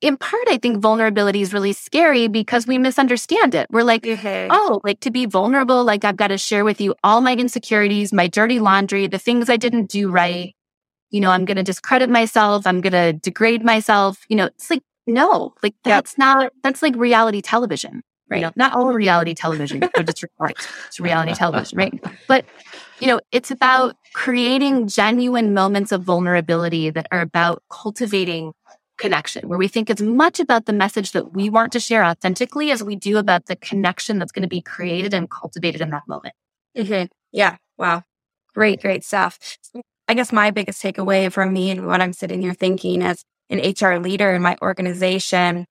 in 0.01 0.17
part, 0.17 0.47
I 0.47 0.57
think 0.57 0.81
vulnerability 0.81 1.41
is 1.41 1.53
really 1.53 1.73
scary 1.73 2.27
because 2.27 2.65
we 2.65 2.77
misunderstand 2.77 3.53
it. 3.53 3.67
We're 3.69 3.83
like, 3.83 4.03
mm-hmm. 4.03 4.47
oh, 4.49 4.81
like 4.83 4.99
to 5.01 5.11
be 5.11 5.25
vulnerable, 5.25 5.83
like 5.83 6.03
I've 6.03 6.17
got 6.17 6.27
to 6.27 6.37
share 6.37 6.65
with 6.65 6.81
you 6.81 6.95
all 7.03 7.21
my 7.21 7.35
insecurities, 7.35 8.13
my 8.13 8.27
dirty 8.27 8.59
laundry, 8.59 9.07
the 9.07 9.19
things 9.19 9.49
I 9.49 9.57
didn't 9.57 9.89
do 9.89 10.09
right. 10.09 10.55
You 11.11 11.21
know, 11.21 11.29
I'm 11.29 11.45
going 11.45 11.57
to 11.57 11.63
discredit 11.63 12.09
myself. 12.09 12.65
I'm 12.65 12.81
going 12.81 12.93
to 12.93 13.13
degrade 13.13 13.63
myself. 13.63 14.25
You 14.29 14.37
know, 14.37 14.45
it's 14.45 14.69
like, 14.69 14.81
no, 15.05 15.53
like 15.61 15.75
that's 15.83 16.13
yep. 16.13 16.17
not, 16.17 16.53
that's 16.63 16.81
like 16.81 16.95
reality 16.95 17.41
television, 17.41 18.01
right? 18.33 18.39
You 18.39 18.45
know, 18.47 18.53
not 18.55 18.73
all 18.73 18.93
reality 18.93 19.33
television, 19.33 19.79
but 19.79 20.05
just 20.05 20.25
right. 20.39 20.55
It's 20.87 20.99
reality 20.99 21.33
television, 21.33 21.77
right? 21.77 22.03
But, 22.27 22.45
you 22.99 23.07
know, 23.07 23.19
it's 23.31 23.51
about 23.51 23.95
creating 24.13 24.87
genuine 24.87 25.53
moments 25.53 25.91
of 25.91 26.03
vulnerability 26.03 26.89
that 26.89 27.07
are 27.11 27.21
about 27.21 27.63
cultivating 27.69 28.53
connection, 28.97 29.47
where 29.47 29.57
we 29.57 29.67
think 29.67 29.89
it's 29.89 30.01
much 30.01 30.39
about 30.39 30.65
the 30.65 30.73
message 30.73 31.11
that 31.11 31.33
we 31.33 31.49
want 31.49 31.71
to 31.73 31.79
share 31.79 32.03
authentically 32.03 32.71
as 32.71 32.83
we 32.83 32.95
do 32.95 33.17
about 33.17 33.47
the 33.47 33.55
connection 33.55 34.19
that's 34.19 34.31
going 34.31 34.43
to 34.43 34.49
be 34.49 34.61
created 34.61 35.13
and 35.13 35.29
cultivated 35.29 35.81
in 35.81 35.89
that 35.89 36.03
moment. 36.07 36.35
Mm-hmm. 36.77 37.05
Yeah. 37.31 37.57
Wow. 37.77 38.03
Great, 38.53 38.81
great 38.81 39.03
stuff. 39.03 39.39
I 40.07 40.13
guess 40.13 40.31
my 40.31 40.51
biggest 40.51 40.81
takeaway 40.81 41.31
from 41.31 41.53
me 41.53 41.71
and 41.71 41.87
what 41.87 42.01
I'm 42.01 42.13
sitting 42.13 42.41
here 42.41 42.53
thinking 42.53 43.01
as 43.01 43.23
an 43.49 43.59
HR 43.59 43.99
leader 43.99 44.33
in 44.33 44.41
my 44.41 44.57
organization 44.61 45.65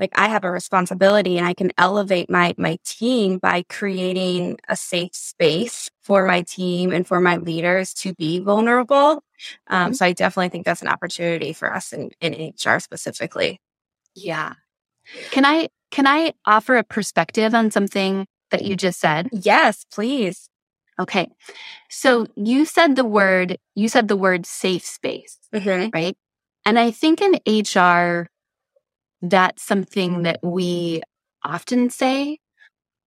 like 0.00 0.10
I 0.14 0.28
have 0.28 0.44
a 0.44 0.50
responsibility 0.50 1.36
and 1.36 1.46
I 1.46 1.52
can 1.52 1.70
elevate 1.76 2.30
my 2.30 2.54
my 2.56 2.78
team 2.84 3.38
by 3.38 3.64
creating 3.68 4.58
a 4.68 4.74
safe 4.74 5.14
space 5.14 5.90
for 6.00 6.26
my 6.26 6.42
team 6.42 6.90
and 6.90 7.06
for 7.06 7.20
my 7.20 7.36
leaders 7.36 7.92
to 7.94 8.14
be 8.14 8.40
vulnerable. 8.40 9.22
Um, 9.68 9.84
mm-hmm. 9.84 9.92
So 9.92 10.06
I 10.06 10.12
definitely 10.12 10.48
think 10.48 10.64
that's 10.64 10.82
an 10.82 10.88
opportunity 10.88 11.52
for 11.52 11.72
us 11.72 11.92
in, 11.92 12.10
in 12.20 12.54
HR 12.54 12.80
specifically. 12.80 13.60
Yeah. 14.14 14.54
Can 15.30 15.44
I 15.44 15.68
can 15.90 16.06
I 16.06 16.32
offer 16.46 16.76
a 16.76 16.84
perspective 16.84 17.54
on 17.54 17.70
something 17.70 18.26
that 18.50 18.64
you 18.64 18.76
just 18.76 19.00
said? 19.00 19.28
Yes, 19.32 19.84
please. 19.92 20.48
Okay. 20.98 21.28
So 21.90 22.26
you 22.36 22.64
said 22.64 22.96
the 22.96 23.04
word 23.04 23.58
you 23.74 23.88
said 23.88 24.08
the 24.08 24.16
word 24.16 24.46
safe 24.46 24.84
space, 24.84 25.38
mm-hmm. 25.54 25.90
right? 25.92 26.16
And 26.64 26.78
I 26.78 26.90
think 26.90 27.20
in 27.20 27.34
HR 27.46 28.29
that's 29.22 29.62
something 29.62 30.16
mm. 30.16 30.22
that 30.24 30.40
we 30.42 31.02
often 31.44 31.90
say 31.90 32.38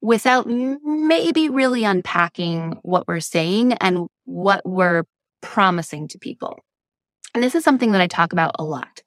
without 0.01 0.47
maybe 0.47 1.49
really 1.49 1.85
unpacking 1.85 2.79
what 2.83 3.07
we're 3.07 3.21
saying 3.21 3.75
and 3.75 4.09
what 4.25 4.63
we're 4.65 5.05
promising 5.41 6.09
to 6.09 6.19
people. 6.19 6.59
And 7.35 7.43
this 7.43 7.55
is 7.55 7.65
something 7.65 7.93
that 7.93 8.01
I 8.01 8.09
talk 8.09 8.33
about 8.33 8.57
a 8.59 8.65
lot 8.65 9.03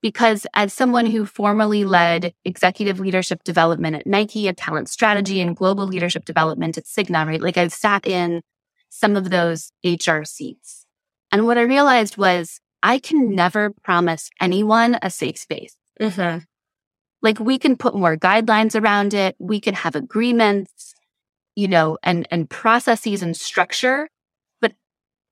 because 0.00 0.46
as 0.54 0.72
someone 0.72 1.06
who 1.06 1.26
formerly 1.26 1.84
led 1.84 2.32
executive 2.44 3.00
leadership 3.00 3.42
development 3.44 3.96
at 3.96 4.06
Nike, 4.06 4.48
a 4.48 4.52
talent 4.52 4.88
strategy 4.88 5.40
and 5.40 5.56
global 5.56 5.86
leadership 5.86 6.24
development 6.24 6.78
at 6.78 6.84
Cigna, 6.84 7.26
right? 7.26 7.40
Like 7.40 7.56
I've 7.56 7.72
sat 7.72 8.06
in 8.06 8.42
some 8.88 9.16
of 9.16 9.30
those 9.30 9.72
HR 9.84 10.22
seats. 10.24 10.86
And 11.32 11.46
what 11.46 11.58
I 11.58 11.62
realized 11.62 12.16
was 12.16 12.60
I 12.82 12.98
can 12.98 13.34
never 13.34 13.70
promise 13.82 14.30
anyone 14.40 14.98
a 15.02 15.10
safe 15.10 15.36
space. 15.36 15.76
Mm-hmm. 16.00 16.38
Like 17.22 17.40
we 17.40 17.58
can 17.58 17.76
put 17.76 17.94
more 17.94 18.16
guidelines 18.16 18.80
around 18.80 19.14
it. 19.14 19.36
We 19.38 19.60
can 19.60 19.74
have 19.74 19.96
agreements, 19.96 20.94
you 21.56 21.68
know, 21.68 21.98
and, 22.02 22.28
and 22.30 22.48
processes 22.48 23.22
and 23.22 23.36
structure. 23.36 24.08
But 24.60 24.72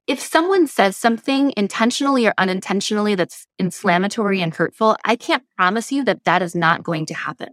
if 0.06 0.20
someone 0.20 0.66
says 0.66 0.96
something 0.96 1.52
intentionally 1.56 2.26
or 2.26 2.34
unintentionally 2.38 3.14
that's 3.14 3.46
inflammatory 3.58 4.42
and 4.42 4.54
hurtful, 4.54 4.96
I 5.04 5.16
can't 5.16 5.44
promise 5.56 5.92
you 5.92 6.04
that 6.04 6.24
that 6.24 6.42
is 6.42 6.54
not 6.54 6.82
going 6.82 7.06
to 7.06 7.14
happen. 7.14 7.50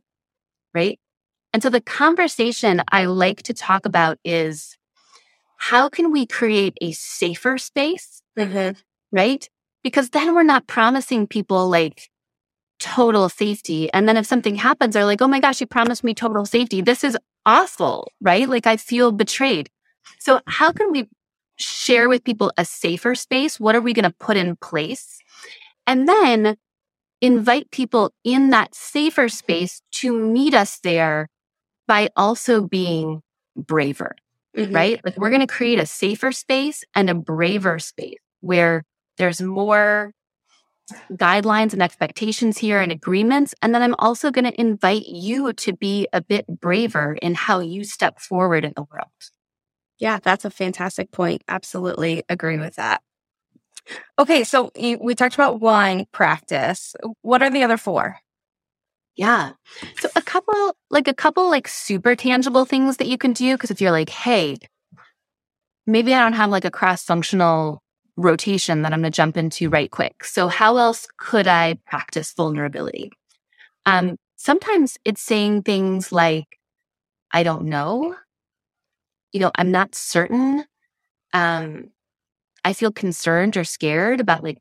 Right. 0.74 1.00
And 1.54 1.62
so 1.62 1.70
the 1.70 1.82
conversation 1.82 2.82
I 2.92 3.06
like 3.06 3.44
to 3.44 3.54
talk 3.54 3.86
about 3.86 4.18
is 4.26 4.76
how 5.58 5.88
can 5.88 6.12
we 6.12 6.26
create 6.26 6.76
a 6.82 6.92
safer 6.94 7.60
space? 7.60 8.24
Mm-hmm. 8.38 8.80
Right. 9.12 9.48
Because 9.84 10.10
then 10.10 10.34
we're 10.34 10.42
not 10.42 10.66
promising 10.66 11.28
people 11.28 11.70
like, 11.70 12.10
total 12.80 13.30
safety. 13.30 13.92
And 13.94 14.08
then 14.08 14.18
if 14.18 14.26
something 14.26 14.56
happens, 14.56 14.94
they're 14.94 15.06
like, 15.06 15.22
oh 15.22 15.28
my 15.28 15.40
gosh, 15.40 15.62
you 15.62 15.68
promised 15.68 16.04
me 16.04 16.14
total 16.14 16.46
safety. 16.46 16.82
This 16.82 17.04
is 17.04 17.18
awful, 17.46 18.12
right? 18.22 18.48
Like 18.48 18.68
I 18.68 18.78
feel 18.78 19.12
betrayed. 19.12 19.70
So 20.20 20.42
how 20.48 20.72
can 20.72 20.92
we 20.92 21.08
share 21.56 22.10
with 22.10 22.24
people 22.24 22.52
a 22.58 22.66
safer 22.66 23.16
space? 23.16 23.60
What 23.60 23.76
are 23.76 23.82
we 23.82 23.94
going 23.94 24.10
to 24.10 24.16
put 24.20 24.38
in 24.38 24.56
place? 24.58 25.20
And 25.86 26.08
then 26.08 26.58
invite 27.22 27.72
people 27.72 28.14
in 28.24 28.50
that 28.50 28.76
safer 28.76 29.30
space 29.30 29.82
to 29.92 30.14
meet 30.14 30.54
us 30.54 30.80
there 30.80 31.30
by 31.88 32.10
also 32.16 32.68
being 32.68 33.22
braver, 33.56 34.16
mm-hmm. 34.58 34.74
right? 34.74 35.00
Like 35.06 35.18
we're 35.18 35.30
going 35.30 35.42
to 35.42 35.48
create 35.48 35.80
a 35.80 35.86
safer 35.86 36.32
space 36.32 36.84
and 36.96 37.10
a 37.10 37.16
braver 37.16 37.80
space 37.80 38.18
where 38.42 38.84
there's 39.18 39.42
more 39.42 40.12
guidelines 41.14 41.74
and 41.74 41.82
expectations 41.82 42.58
here 42.58 42.80
and 42.82 42.92
agreements. 42.92 43.54
And 43.62 43.74
then 43.74 43.82
I'm 43.82 43.96
also 44.00 44.32
going 44.32 44.46
to 44.46 44.60
invite 44.60 45.06
you 45.08 45.54
to 45.54 45.74
be 45.74 46.08
a 46.14 46.22
bit 46.22 46.46
braver 46.48 47.18
in 47.22 47.36
how 47.36 47.60
you 47.60 47.84
step 47.84 48.20
forward 48.20 48.66
in 48.66 48.74
the 48.76 48.84
world. 48.84 49.08
Yeah, 50.00 50.20
that's 50.22 50.46
a 50.46 50.50
fantastic 50.50 51.12
point. 51.12 51.44
Absolutely 51.48 52.24
agree 52.28 52.58
with 52.58 52.76
that. 52.76 53.02
Okay, 54.18 54.44
so 54.44 54.72
we 54.76 55.16
talked 55.16 55.36
about 55.36 55.60
one 55.60 56.06
practice. 56.12 56.96
What 57.22 57.42
are 57.42 57.50
the 57.50 57.64
other 57.64 57.78
four? 57.78 58.18
Yeah. 59.16 59.52
So 60.00 60.10
a 60.16 60.22
couple, 60.22 60.76
like 60.90 61.08
a 61.08 61.14
couple, 61.14 61.50
like 61.50 61.68
super 61.68 62.16
tangible 62.16 62.66
things 62.66 62.98
that 62.98 63.08
you 63.08 63.18
can 63.18 63.34
do. 63.34 63.58
Cause 63.58 63.72
if 63.72 63.80
you're 63.80 63.92
like, 63.92 64.10
hey, 64.10 64.58
maybe 65.86 66.14
I 66.14 66.22
don't 66.22 66.34
have 66.34 66.50
like 66.50 66.66
a 66.66 66.72
cross 66.72 67.04
functional 67.04 67.82
rotation 68.16 68.82
that 68.82 68.94
I'm 68.94 69.02
going 69.02 69.12
to 69.12 69.16
jump 69.16 69.38
into 69.38 69.70
right 69.70 69.90
quick. 69.90 70.24
So 70.24 70.48
how 70.48 70.78
else 70.78 71.08
could 71.18 71.48
I 71.48 71.80
practice 71.86 72.34
vulnerability? 72.34 73.12
Um, 73.86 74.18
sometimes 74.36 74.98
it's 75.04 75.22
saying 75.22 75.64
things 75.64 76.12
like, 76.12 76.60
I 77.32 77.44
don't 77.44 77.66
know. 77.66 78.16
You 79.32 79.40
know, 79.40 79.52
I'm 79.56 79.72
not 79.72 79.96
certain. 79.96 80.66
Um, 81.34 81.90
I 82.64 82.74
feel 82.74 82.92
concerned 82.92 83.58
or 83.58 83.64
scared 83.64 84.22
about 84.22 84.44
like 84.44 84.60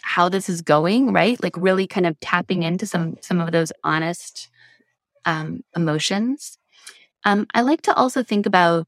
how 0.00 0.28
this 0.28 0.48
is 0.48 0.62
going, 0.62 1.12
right? 1.12 1.40
Like 1.42 1.56
really 1.56 1.86
kind 1.86 2.06
of 2.06 2.18
tapping 2.20 2.62
into 2.62 2.86
some 2.86 3.16
some 3.20 3.40
of 3.40 3.52
those 3.52 3.72
honest 3.82 4.48
um, 5.24 5.62
emotions. 5.76 6.58
Um, 7.24 7.46
I 7.54 7.62
like 7.62 7.82
to 7.82 7.94
also 7.94 8.22
think 8.22 8.46
about 8.46 8.86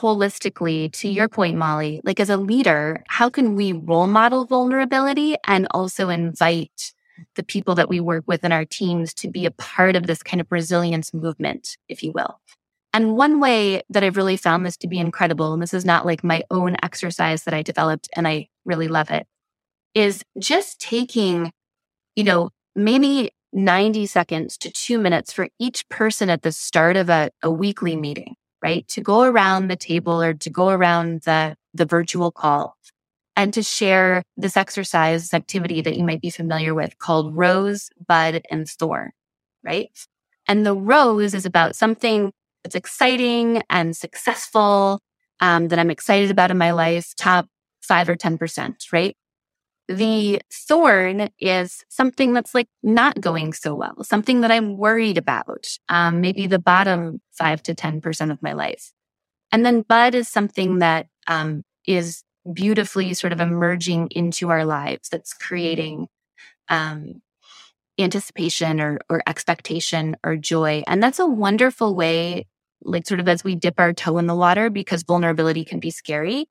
holistically 0.00 0.92
to 0.92 1.08
your 1.08 1.28
point, 1.28 1.56
Molly, 1.56 2.00
like 2.04 2.20
as 2.20 2.30
a 2.30 2.36
leader, 2.36 3.02
how 3.08 3.28
can 3.28 3.54
we 3.54 3.72
role 3.72 4.06
model 4.06 4.44
vulnerability 4.44 5.36
and 5.46 5.66
also 5.72 6.08
invite 6.08 6.92
the 7.36 7.42
people 7.42 7.74
that 7.74 7.88
we 7.88 8.00
work 8.00 8.24
with 8.26 8.44
in 8.44 8.52
our 8.52 8.64
teams 8.64 9.12
to 9.14 9.28
be 9.28 9.44
a 9.44 9.50
part 9.50 9.94
of 9.94 10.06
this 10.06 10.22
kind 10.22 10.40
of 10.40 10.46
resilience 10.50 11.12
movement, 11.12 11.76
if 11.88 12.02
you 12.02 12.12
will? 12.12 12.40
And 12.94 13.16
one 13.16 13.40
way 13.40 13.82
that 13.90 14.02
I've 14.04 14.16
really 14.16 14.36
found 14.36 14.66
this 14.66 14.76
to 14.78 14.88
be 14.88 14.98
incredible, 14.98 15.52
and 15.52 15.62
this 15.62 15.74
is 15.74 15.84
not 15.84 16.04
like 16.04 16.22
my 16.24 16.42
own 16.50 16.76
exercise 16.82 17.44
that 17.44 17.54
I 17.54 17.62
developed 17.62 18.08
and 18.14 18.28
I 18.28 18.48
really 18.64 18.88
love 18.88 19.10
it, 19.10 19.26
is 19.94 20.22
just 20.38 20.80
taking, 20.80 21.52
you 22.16 22.24
know, 22.24 22.50
maybe 22.74 23.30
90 23.52 24.06
seconds 24.06 24.56
to 24.58 24.70
two 24.70 24.98
minutes 24.98 25.32
for 25.32 25.48
each 25.58 25.86
person 25.88 26.30
at 26.30 26.42
the 26.42 26.52
start 26.52 26.96
of 26.96 27.08
a, 27.10 27.30
a 27.42 27.50
weekly 27.50 27.96
meeting 27.96 28.34
right? 28.62 28.86
To 28.88 29.00
go 29.00 29.22
around 29.22 29.68
the 29.68 29.76
table 29.76 30.22
or 30.22 30.34
to 30.34 30.50
go 30.50 30.68
around 30.68 31.22
the, 31.22 31.56
the 31.74 31.84
virtual 31.84 32.30
call 32.30 32.76
and 33.36 33.52
to 33.54 33.62
share 33.62 34.22
this 34.36 34.56
exercise, 34.56 35.22
this 35.22 35.34
activity 35.34 35.80
that 35.80 35.96
you 35.96 36.04
might 36.04 36.20
be 36.20 36.30
familiar 36.30 36.74
with 36.74 36.98
called 36.98 37.34
rose, 37.36 37.90
bud, 38.06 38.42
and 38.50 38.68
thorn, 38.68 39.12
right? 39.64 39.90
And 40.46 40.66
the 40.66 40.76
rose 40.76 41.34
is 41.34 41.46
about 41.46 41.76
something 41.76 42.32
that's 42.62 42.74
exciting 42.74 43.62
and 43.70 43.96
successful, 43.96 45.00
um, 45.40 45.68
that 45.68 45.78
I'm 45.78 45.90
excited 45.90 46.30
about 46.30 46.50
in 46.50 46.58
my 46.58 46.70
life, 46.72 47.14
top 47.16 47.46
five 47.80 48.08
or 48.08 48.16
10%, 48.16 48.92
right? 48.92 49.16
The 49.92 50.40
thorn 50.50 51.28
is 51.38 51.84
something 51.88 52.32
that's 52.32 52.54
like 52.54 52.68
not 52.82 53.20
going 53.20 53.52
so 53.52 53.74
well, 53.74 54.02
something 54.04 54.40
that 54.40 54.50
I'm 54.50 54.78
worried 54.78 55.18
about, 55.18 55.66
um, 55.88 56.20
maybe 56.20 56.46
the 56.46 56.58
bottom 56.58 57.20
five 57.32 57.62
to 57.64 57.74
10% 57.74 58.30
of 58.30 58.42
my 58.42 58.52
life. 58.54 58.92
And 59.50 59.66
then 59.66 59.82
bud 59.82 60.14
is 60.14 60.28
something 60.28 60.78
that 60.78 61.08
um, 61.26 61.62
is 61.86 62.24
beautifully 62.50 63.12
sort 63.12 63.34
of 63.34 63.40
emerging 63.40 64.08
into 64.12 64.48
our 64.48 64.64
lives 64.64 65.10
that's 65.10 65.34
creating 65.34 66.08
um, 66.68 67.20
anticipation 67.98 68.80
or, 68.80 68.98
or 69.10 69.22
expectation 69.26 70.16
or 70.24 70.36
joy. 70.36 70.82
And 70.86 71.02
that's 71.02 71.18
a 71.18 71.26
wonderful 71.26 71.94
way, 71.94 72.46
like 72.82 73.06
sort 73.06 73.20
of 73.20 73.28
as 73.28 73.44
we 73.44 73.56
dip 73.56 73.78
our 73.78 73.92
toe 73.92 74.16
in 74.16 74.26
the 74.26 74.34
water, 74.34 74.70
because 74.70 75.02
vulnerability 75.02 75.64
can 75.64 75.80
be 75.80 75.90
scary, 75.90 76.46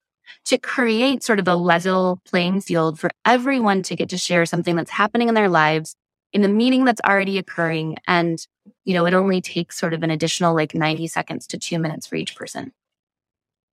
to 0.46 0.58
create 0.58 1.24
sort 1.24 1.40
of 1.40 1.48
a 1.48 1.56
level 1.56 2.22
playing 2.26 2.62
field 2.62 3.00
for 3.00 3.10
everyone 3.26 3.84
to 3.84 3.96
get 3.96 4.10
to 4.10 4.18
share 4.18 4.46
something 4.46 4.76
that's 4.76 4.92
happening 4.92 5.28
in 5.28 5.36
their 5.36 5.50
lives 5.50 5.96
in 6.34 6.42
the 6.42 6.48
meeting 6.48 6.86
that's 6.86 7.02
already 7.02 7.38
occurring. 7.38 7.98
And, 8.08 8.46
you 8.86 8.94
know, 8.94 9.06
it 9.06 9.14
only 9.14 9.42
takes 9.42 9.78
sort 9.78 9.94
of 9.94 10.04
an 10.04 10.12
additional 10.12 10.56
like 10.56 10.74
90 10.74 11.08
seconds 11.08 11.48
to 11.48 11.58
two 11.58 11.80
minutes 11.80 12.08
for 12.08 12.16
each 12.16 12.36
person. 12.36 12.72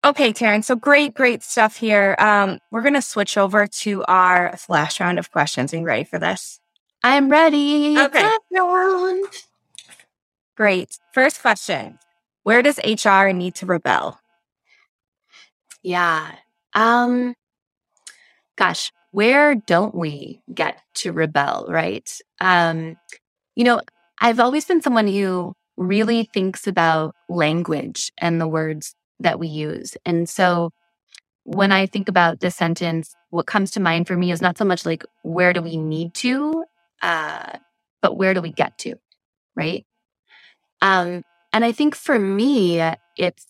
Okay, 0.06 0.34
Taryn. 0.34 0.64
So 0.64 0.76
great, 0.76 1.14
great 1.14 1.44
stuff 1.44 1.78
here. 1.78 2.16
Um, 2.20 2.60
we're 2.72 2.82
going 2.82 2.94
to 2.94 3.02
switch 3.02 3.38
over 3.38 3.68
to 3.68 4.04
our 4.06 4.56
flash 4.58 5.00
round 5.00 5.18
of 5.18 5.32
questions. 5.32 5.74
Are 5.74 5.78
you 5.78 5.86
ready 5.86 6.04
for 6.04 6.20
this? 6.20 6.60
I'm 7.04 7.30
ready. 7.30 7.98
Okay. 7.98 8.30
Great. 10.56 11.00
First 11.14 11.42
question 11.42 12.00
Where 12.44 12.62
does 12.62 12.80
HR 12.80 13.30
need 13.30 13.56
to 13.56 13.66
rebel? 13.66 14.20
Yeah. 15.84 16.36
Um, 16.74 17.36
gosh, 18.58 18.92
where 19.12 19.56
don't 19.56 19.96
we 19.96 20.42
get 20.54 20.80
to 20.96 21.12
rebel, 21.12 21.66
right? 21.70 22.10
Um, 22.40 22.98
you 23.56 23.64
know, 23.64 23.82
I've 24.22 24.40
always 24.40 24.66
been 24.66 24.82
someone 24.82 25.08
who 25.08 25.54
really 25.78 26.30
thinks 26.34 26.68
about 26.68 27.16
language 27.30 28.12
and 28.18 28.40
the 28.40 28.48
words 28.48 28.96
that 29.20 29.40
we 29.40 29.48
use. 29.48 29.96
And 30.06 30.30
so 30.30 30.72
when 31.44 31.72
I 31.72 31.88
think 31.88 32.10
about 32.10 32.40
this 32.40 32.56
sentence, 32.56 33.16
what 33.30 33.48
comes 33.48 33.72
to 33.72 33.80
mind 33.80 34.08
for 34.08 34.16
me 34.18 34.32
is 34.32 34.42
not 34.42 34.58
so 34.58 34.66
much 34.66 34.86
like 34.86 35.06
where 35.24 35.54
do 35.54 35.62
we 35.62 35.78
need 35.78 36.14
to, 36.16 36.66
uh, 37.02 37.58
but 38.02 38.18
where 38.18 38.34
do 38.34 38.42
we 38.42 38.52
get 38.52 38.78
to, 38.80 38.96
right? 39.56 39.86
Um, 40.82 41.24
and 41.54 41.66
I 41.66 41.72
think 41.72 41.96
for 41.96 42.20
me, 42.20 42.82
it's 43.18 43.46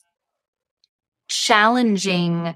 challenging 1.27 2.55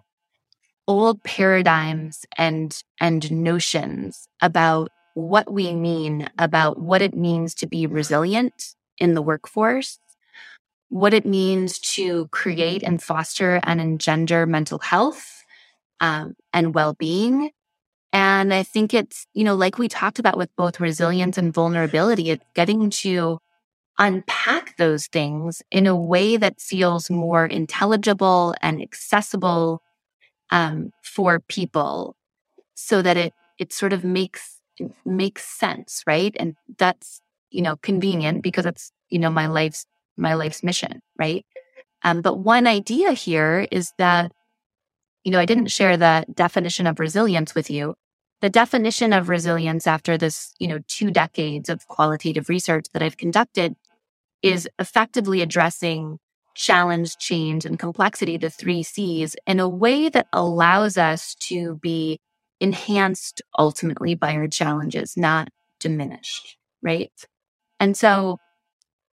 old 0.88 1.23
paradigms 1.23 2.25
and 2.38 2.82
and 2.99 3.32
notions 3.32 4.27
about 4.41 4.89
what 5.15 5.51
we 5.51 5.73
mean 5.73 6.30
about 6.38 6.80
what 6.80 7.01
it 7.01 7.15
means 7.15 7.53
to 7.56 7.67
be 7.67 7.88
resilient 7.88 8.75
in 8.97 9.13
the 9.13 9.21
workforce 9.21 9.99
what 10.89 11.13
it 11.13 11.25
means 11.25 11.80
to 11.80 12.27
create 12.30 12.84
and 12.84 13.01
foster 13.03 13.60
and 13.63 13.82
engender 13.82 14.45
mental 14.45 14.80
health 14.80 15.43
um, 15.99 16.36
and 16.53 16.73
well-being. 16.73 17.51
And 18.13 18.53
i 18.53 18.63
think 18.63 18.93
it's 18.93 19.27
you 19.34 19.43
know 19.43 19.56
like 19.56 19.77
we 19.77 19.89
talked 19.89 20.19
about 20.19 20.38
with 20.38 20.49
both 20.56 20.80
resilience 20.80 21.38
and 21.38 21.53
vulnerability 21.53 22.30
it's 22.32 22.45
getting 22.56 22.89
to 22.89 23.39
unpack 23.99 24.77
those 24.77 25.07
things 25.07 25.62
in 25.71 25.88
a 25.88 25.95
way 25.95 26.38
that 26.38 26.62
feels 26.62 27.10
more 27.10 27.45
intelligible 27.45 28.53
and 28.62 28.81
accessible 28.81 29.81
um, 30.51 30.91
for 31.03 31.39
people 31.39 32.15
so 32.75 33.01
that 33.01 33.17
it 33.17 33.33
it 33.60 33.73
sort 33.73 33.93
of 33.93 34.03
makes 34.03 34.60
makes 35.05 35.43
sense 35.45 36.03
right 36.07 36.36
and 36.39 36.55
that's 36.77 37.21
you 37.49 37.62
know 37.62 37.75
convenient 37.77 38.43
because 38.43 38.65
it's 38.65 38.91
you 39.10 39.19
know 39.19 39.29
my 39.29 39.47
life's 39.47 39.86
my 40.17 40.33
life's 40.33 40.63
mission, 40.63 41.01
right? 41.19 41.45
Um, 42.03 42.21
but 42.21 42.39
one 42.39 42.67
idea 42.67 43.12
here 43.13 43.67
is 43.71 43.93
that, 43.97 44.31
you 45.23 45.31
know, 45.31 45.39
I 45.39 45.45
didn't 45.45 45.67
share 45.67 45.97
the 45.97 46.25
definition 46.33 46.88
of 46.88 46.99
resilience 46.99 47.55
with 47.55 47.69
you. 47.69 47.95
The 48.41 48.49
definition 48.49 49.13
of 49.13 49.29
resilience 49.29 49.88
after 49.88 50.17
this, 50.17 50.53
you 50.60 50.67
know, 50.67 50.79
two 50.88 51.12
decades 51.12 51.69
of 51.69 51.88
qualitative 51.88 52.49
research 52.49 52.86
that 52.93 53.01
I've 53.01 53.17
conducted 53.17 53.75
is 54.41 54.67
effectively 54.80 55.41
addressing 55.41 56.19
challenge, 56.56 57.17
change, 57.17 57.65
and 57.65 57.78
complexity, 57.78 58.38
the 58.38 58.50
three 58.50 58.84
C's, 58.84 59.36
in 59.45 59.60
a 59.60 59.69
way 59.69 60.10
that 60.10 60.28
allows 60.34 60.97
us 60.97 61.36
to 61.36 61.76
be 61.76 62.19
enhanced 62.60 63.41
ultimately 63.58 64.15
by 64.15 64.34
our 64.34 64.47
challenges, 64.47 65.15
not 65.15 65.50
diminished, 65.80 66.58
right? 66.82 67.12
And 67.80 67.95
so 67.95 68.39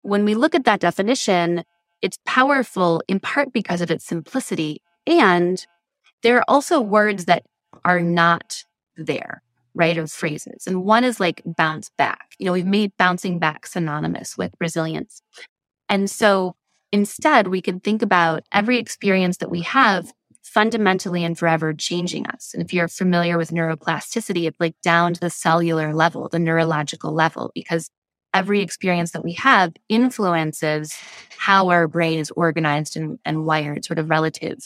when 0.02 0.24
we 0.24 0.34
look 0.34 0.54
at 0.54 0.64
that 0.64 0.80
definition, 0.80 1.62
it's 2.02 2.18
powerful 2.26 3.02
in 3.08 3.20
part 3.20 3.52
because 3.52 3.80
of 3.80 3.90
its 3.90 4.04
simplicity. 4.04 4.82
And 5.06 5.64
there 6.22 6.38
are 6.38 6.44
also 6.48 6.80
words 6.80 7.26
that 7.26 7.44
are 7.84 8.00
not 8.00 8.64
there, 8.96 9.42
right? 9.78 9.98
Of 9.98 10.12
phrases. 10.12 10.66
And 10.66 10.84
one 10.84 11.04
is 11.04 11.20
like 11.20 11.42
bounce 11.46 11.90
back. 11.98 12.32
You 12.38 12.46
know, 12.46 12.52
we've 12.52 12.66
made 12.66 12.92
bouncing 12.98 13.38
back 13.38 13.66
synonymous 13.66 14.38
with 14.38 14.52
resilience. 14.60 15.22
And 15.88 16.10
so 16.10 16.56
instead, 16.92 17.48
we 17.48 17.62
can 17.62 17.80
think 17.80 18.02
about 18.02 18.44
every 18.52 18.78
experience 18.78 19.38
that 19.38 19.50
we 19.50 19.62
have 19.62 20.12
fundamentally 20.42 21.24
and 21.24 21.38
forever 21.38 21.74
changing 21.74 22.26
us. 22.26 22.52
And 22.54 22.62
if 22.62 22.74
you're 22.74 22.88
familiar 22.88 23.38
with 23.38 23.52
neuroplasticity, 23.52 24.48
it's 24.48 24.60
like 24.60 24.74
down 24.82 25.14
to 25.14 25.20
the 25.20 25.30
cellular 25.30 25.94
level, 25.94 26.28
the 26.28 26.40
neurological 26.40 27.12
level, 27.12 27.52
because 27.54 27.90
every 28.34 28.60
experience 28.60 29.12
that 29.12 29.24
we 29.24 29.32
have 29.34 29.72
influences 29.88 30.94
how 31.38 31.70
our 31.70 31.88
brain 31.88 32.18
is 32.18 32.30
organized 32.32 32.96
and, 32.96 33.18
and 33.24 33.46
wired 33.46 33.84
sort 33.84 33.98
of 33.98 34.10
relative 34.10 34.58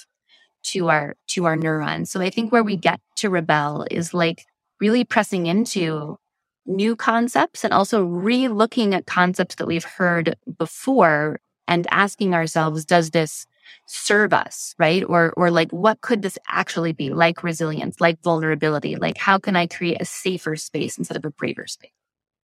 to 0.64 0.88
our 0.88 1.16
to 1.29 1.46
our 1.46 1.57
neurons 1.57 2.11
so 2.11 2.20
i 2.20 2.31
think 2.31 2.53
where 2.53 2.62
we 2.62 2.77
get 2.77 3.01
to 3.16 3.31
rebel 3.31 3.87
is 3.90 4.14
like 4.14 4.44
really 4.83 5.05
pressing 5.05 5.47
into 5.47 6.18
new 6.66 6.95
concepts 6.97 7.64
and 7.64 7.73
also 7.73 8.05
re-looking 8.05 8.95
at 8.95 9.07
concepts 9.07 9.57
that 9.57 9.66
we've 9.66 9.85
heard 9.85 10.37
before 10.59 11.40
and 11.66 11.87
asking 11.90 12.35
ourselves 12.35 12.85
does 12.85 13.11
this 13.11 13.47
serve 13.87 14.33
us 14.33 14.75
right 14.79 15.03
or 15.05 15.33
or 15.37 15.51
like 15.51 15.71
what 15.71 16.01
could 16.01 16.23
this 16.23 16.38
actually 16.49 16.92
be 16.92 17.11
like 17.11 17.42
resilience 17.42 18.01
like 18.01 18.21
vulnerability 18.23 18.97
like 18.97 19.16
how 19.16 19.38
can 19.38 19.57
i 19.57 19.66
create 19.66 20.01
a 20.01 20.05
safer 20.05 20.57
space 20.57 20.99
instead 20.99 21.16
of 21.16 21.25
a 21.25 21.31
braver 21.31 21.66
space 21.66 21.90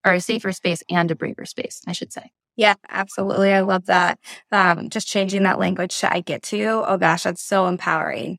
or 0.07 0.13
a 0.13 0.21
safer 0.21 0.53
space 0.53 0.83
and 0.89 1.11
a 1.11 1.17
braver 1.17 1.45
space, 1.45 1.83
I 1.87 1.93
should 1.93 2.13
say. 2.13 2.31
Yeah, 2.55 2.75
absolutely. 2.89 3.53
I 3.53 3.61
love 3.61 3.87
that. 3.87 4.19
Um, 4.51 4.89
just 4.89 5.09
changing 5.09 5.43
that 5.43 5.59
language 5.59 5.99
to 5.99 6.11
I 6.11 6.21
get 6.21 6.43
to. 6.45 6.85
Oh 6.87 6.97
gosh, 6.97 7.25
that's 7.25 7.43
so 7.43 7.67
empowering. 7.67 8.39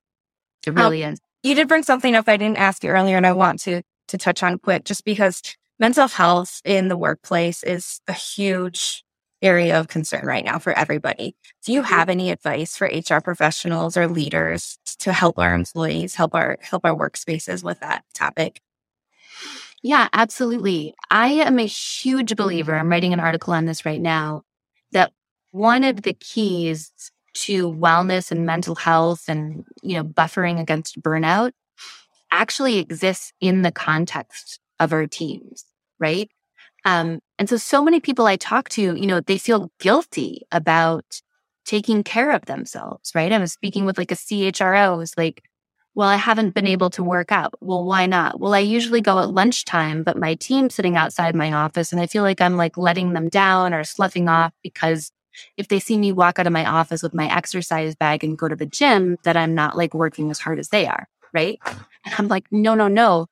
It 0.66 0.74
really 0.74 1.04
um, 1.04 1.14
is. 1.14 1.20
You 1.44 1.54
did 1.54 1.68
bring 1.68 1.84
something 1.84 2.16
up 2.16 2.28
I 2.28 2.38
didn't 2.38 2.58
ask 2.58 2.84
you 2.84 2.90
earlier, 2.90 3.18
and 3.18 3.28
I 3.28 3.34
want 3.34 3.60
to 3.62 3.84
to 4.08 4.18
touch 4.18 4.44
on 4.44 4.60
quick, 4.60 4.86
just 4.86 5.06
because 5.06 5.42
mental 5.80 6.08
health 6.08 6.62
in 6.66 6.88
the 6.88 6.98
workplace 6.98 7.64
is 7.64 8.02
a 8.08 8.14
huge 8.14 9.04
area 9.42 9.80
of 9.80 9.88
concern 9.88 10.26
right 10.26 10.44
now 10.44 10.58
for 10.58 10.74
everybody. 10.74 11.36
Do 11.64 11.74
you 11.74 11.82
mm-hmm. 11.82 11.94
have 11.94 12.10
any 12.10 12.32
advice 12.32 12.76
for 12.76 12.88
HR 12.88 13.20
professionals 13.20 13.96
or 13.96 14.08
leaders 14.08 14.80
to 15.00 15.14
help 15.14 15.38
our 15.38 15.54
employees, 15.54 16.16
help 16.16 16.34
our 16.34 16.58
help 16.62 16.86
our 16.86 16.96
workspaces 16.96 17.64
with 17.64 17.80
that 17.82 18.04
topic? 18.14 18.62
Yeah, 19.84 20.08
absolutely. 20.12 20.96
I 21.12 21.28
am 21.28 21.60
a 21.60 21.66
huge 21.66 22.36
believer. 22.36 22.76
I'm 22.76 22.90
writing 22.90 23.14
an 23.14 23.20
article 23.20 23.54
on 23.54 23.66
this 23.66 23.86
right 23.86 24.02
now 24.02 24.42
that 24.92 25.14
one 25.52 25.84
of 25.84 26.02
the 26.02 26.14
keys 26.14 26.92
to 27.34 27.72
wellness 27.72 28.32
and 28.32 28.46
mental 28.46 28.74
health 28.74 29.26
and, 29.28 29.64
you 29.84 29.96
know, 29.96 30.04
buffering 30.04 30.60
against 30.60 31.00
burnout 31.00 31.52
actually 32.32 32.80
exists 32.80 33.34
in 33.40 33.62
the 33.62 33.72
context 33.72 34.60
of 34.80 34.94
our 34.94 35.08
teams, 35.08 35.66
right? 36.00 36.30
Um, 36.86 37.20
and 37.38 37.50
so, 37.50 37.58
so 37.58 37.84
many 37.84 38.00
people 38.00 38.28
I 38.28 38.36
talk 38.36 38.70
to, 38.70 38.82
you 38.82 39.08
know, 39.08 39.20
they 39.20 39.38
feel 39.38 39.72
guilty 39.80 40.44
about 40.52 41.22
taking 41.66 42.04
care 42.04 42.32
of 42.32 42.46
themselves, 42.46 43.12
right? 43.14 43.32
I 43.32 43.38
was 43.38 43.52
speaking 43.52 43.86
with 43.86 43.98
like 43.98 44.12
a 44.12 44.16
CHRO 44.16 44.96
who's 44.96 45.18
like, 45.18 45.44
well, 45.96 46.08
I 46.08 46.16
haven't 46.16 46.54
been 46.54 46.68
able 46.68 46.92
to 46.92 47.04
work 47.04 47.32
out. 47.32 47.56
Well, 47.60 47.84
why 47.84 48.06
not? 48.06 48.40
Well, 48.40 48.54
I 48.54 48.60
usually 48.60 49.02
go 49.02 49.20
at 49.20 49.32
lunchtime, 49.32 50.04
but 50.04 50.16
my 50.16 50.36
team's 50.36 50.76
sitting 50.76 50.96
outside 50.96 51.36
my 51.36 51.52
office 51.52 51.92
and 51.92 52.00
I 52.00 52.06
feel 52.06 52.24
like 52.24 52.40
I'm 52.40 52.56
like 52.56 52.78
letting 52.78 53.14
them 53.14 53.30
down 53.30 53.74
or 53.74 53.84
sloughing 53.84 54.30
off 54.30 54.54
because 54.64 55.12
if 55.58 55.68
they 55.68 55.80
see 55.80 55.98
me 55.98 56.12
walk 56.12 56.40
out 56.40 56.48
of 56.48 56.54
my 56.54 56.66
office 56.66 57.04
with 57.04 57.14
my 57.14 57.34
exercise 57.36 57.96
bag 57.96 58.24
and 58.24 58.38
go 58.38 58.48
to 58.48 58.56
the 58.56 58.66
gym, 58.66 59.18
that 59.24 59.36
I'm 59.36 59.56
not 59.56 59.76
like 59.76 59.94
working 59.94 60.30
as 60.30 60.40
hard 60.40 60.60
as 60.60 60.70
they 60.70 60.86
are. 60.86 61.08
Right. 61.34 61.60
And 62.08 62.16
I'm 62.18 62.28
like, 62.28 62.46
no, 62.52 62.74
no, 62.76 62.88
no. 62.88 63.28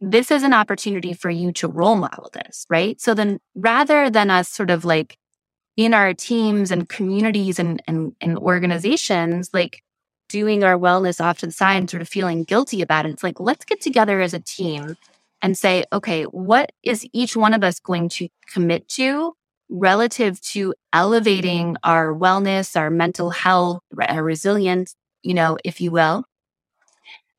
This 0.00 0.30
is 0.30 0.42
an 0.42 0.52
opportunity 0.52 1.12
for 1.12 1.30
you 1.30 1.52
to 1.52 1.68
role 1.68 1.96
model 1.96 2.30
this. 2.32 2.66
Right. 2.68 3.00
So 3.00 3.14
then 3.14 3.38
rather 3.54 4.10
than 4.10 4.30
us 4.30 4.48
sort 4.48 4.70
of 4.70 4.84
like 4.84 5.16
in 5.76 5.94
our 5.94 6.12
teams 6.12 6.70
and 6.70 6.88
communities 6.88 7.58
and, 7.58 7.82
and, 7.86 8.14
and 8.20 8.36
organizations, 8.38 9.50
like 9.52 9.82
doing 10.28 10.64
our 10.64 10.78
wellness 10.78 11.22
off 11.22 11.38
to 11.38 11.46
the 11.46 11.52
side 11.52 11.76
and 11.76 11.90
sort 11.90 12.00
of 12.00 12.08
feeling 12.08 12.42
guilty 12.44 12.82
about 12.82 13.06
it. 13.06 13.10
It's 13.10 13.22
like, 13.22 13.38
let's 13.38 13.64
get 13.64 13.80
together 13.80 14.20
as 14.20 14.34
a 14.34 14.40
team 14.40 14.96
and 15.40 15.56
say, 15.56 15.84
okay, 15.92 16.24
what 16.24 16.72
is 16.82 17.06
each 17.12 17.36
one 17.36 17.54
of 17.54 17.62
us 17.62 17.80
going 17.80 18.08
to 18.10 18.28
commit 18.52 18.88
to 18.90 19.34
relative 19.68 20.40
to 20.40 20.74
elevating 20.92 21.76
our 21.82 22.14
wellness, 22.14 22.76
our 22.76 22.90
mental 22.90 23.30
health, 23.30 23.80
our 24.08 24.22
resilience, 24.22 24.94
you 25.22 25.34
know, 25.34 25.58
if 25.64 25.80
you 25.80 25.90
will? 25.90 26.24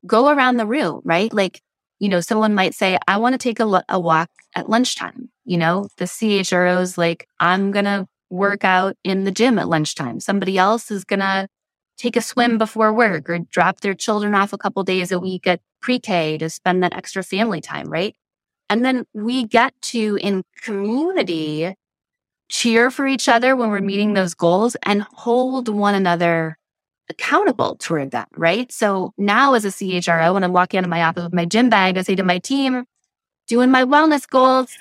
Go 0.06 0.28
around 0.28 0.56
the 0.56 0.66
room, 0.66 1.00
right? 1.04 1.32
Like, 1.32 1.60
you 1.98 2.08
know, 2.08 2.20
someone 2.20 2.54
might 2.54 2.74
say, 2.74 2.98
I 3.08 3.16
want 3.18 3.34
to 3.34 3.38
take 3.38 3.60
a, 3.60 3.84
a 3.88 3.98
walk 3.98 4.30
at 4.54 4.68
lunchtime. 4.68 5.30
You 5.44 5.58
know, 5.58 5.88
the 5.96 6.04
CHRO's 6.04 6.98
like, 6.98 7.28
I'm 7.40 7.70
going 7.70 7.84
to 7.84 8.06
work 8.30 8.64
out 8.64 8.96
in 9.04 9.24
the 9.24 9.30
gym 9.30 9.58
at 9.58 9.68
lunchtime. 9.68 10.20
Somebody 10.20 10.58
else 10.58 10.90
is 10.90 11.04
going 11.04 11.20
to 11.20 11.48
take 11.96 12.16
a 12.16 12.20
swim 12.20 12.58
before 12.58 12.92
work 12.92 13.30
or 13.30 13.38
drop 13.38 13.80
their 13.80 13.94
children 13.94 14.34
off 14.34 14.52
a 14.52 14.58
couple 14.58 14.82
days 14.82 15.12
a 15.12 15.20
week 15.20 15.46
at 15.46 15.60
pre-K 15.80 16.38
to 16.38 16.50
spend 16.50 16.82
that 16.82 16.94
extra 16.94 17.22
family 17.22 17.60
time, 17.60 17.88
right? 17.88 18.16
And 18.68 18.84
then 18.84 19.04
we 19.14 19.44
get 19.44 19.74
to 19.82 20.18
in 20.20 20.42
community 20.62 21.74
cheer 22.48 22.90
for 22.90 23.06
each 23.06 23.28
other 23.28 23.54
when 23.56 23.70
we're 23.70 23.80
meeting 23.80 24.14
those 24.14 24.34
goals 24.34 24.76
and 24.82 25.02
hold 25.02 25.68
one 25.68 25.94
another 25.94 26.58
accountable 27.08 27.76
toward 27.76 28.12
that, 28.12 28.28
right? 28.36 28.70
So 28.72 29.12
now 29.18 29.54
as 29.54 29.64
a 29.64 29.68
CHRO, 29.68 30.34
when 30.34 30.44
I'm 30.44 30.52
walking 30.52 30.78
out 30.78 30.84
of 30.84 30.90
my 30.90 31.02
office 31.02 31.24
with 31.24 31.34
my 31.34 31.44
gym 31.44 31.68
bag, 31.68 31.98
I 31.98 32.02
say 32.02 32.14
to 32.14 32.22
my 32.22 32.38
team, 32.38 32.84
doing 33.46 33.70
my 33.70 33.84
wellness 33.84 34.28
goals, 34.28 34.76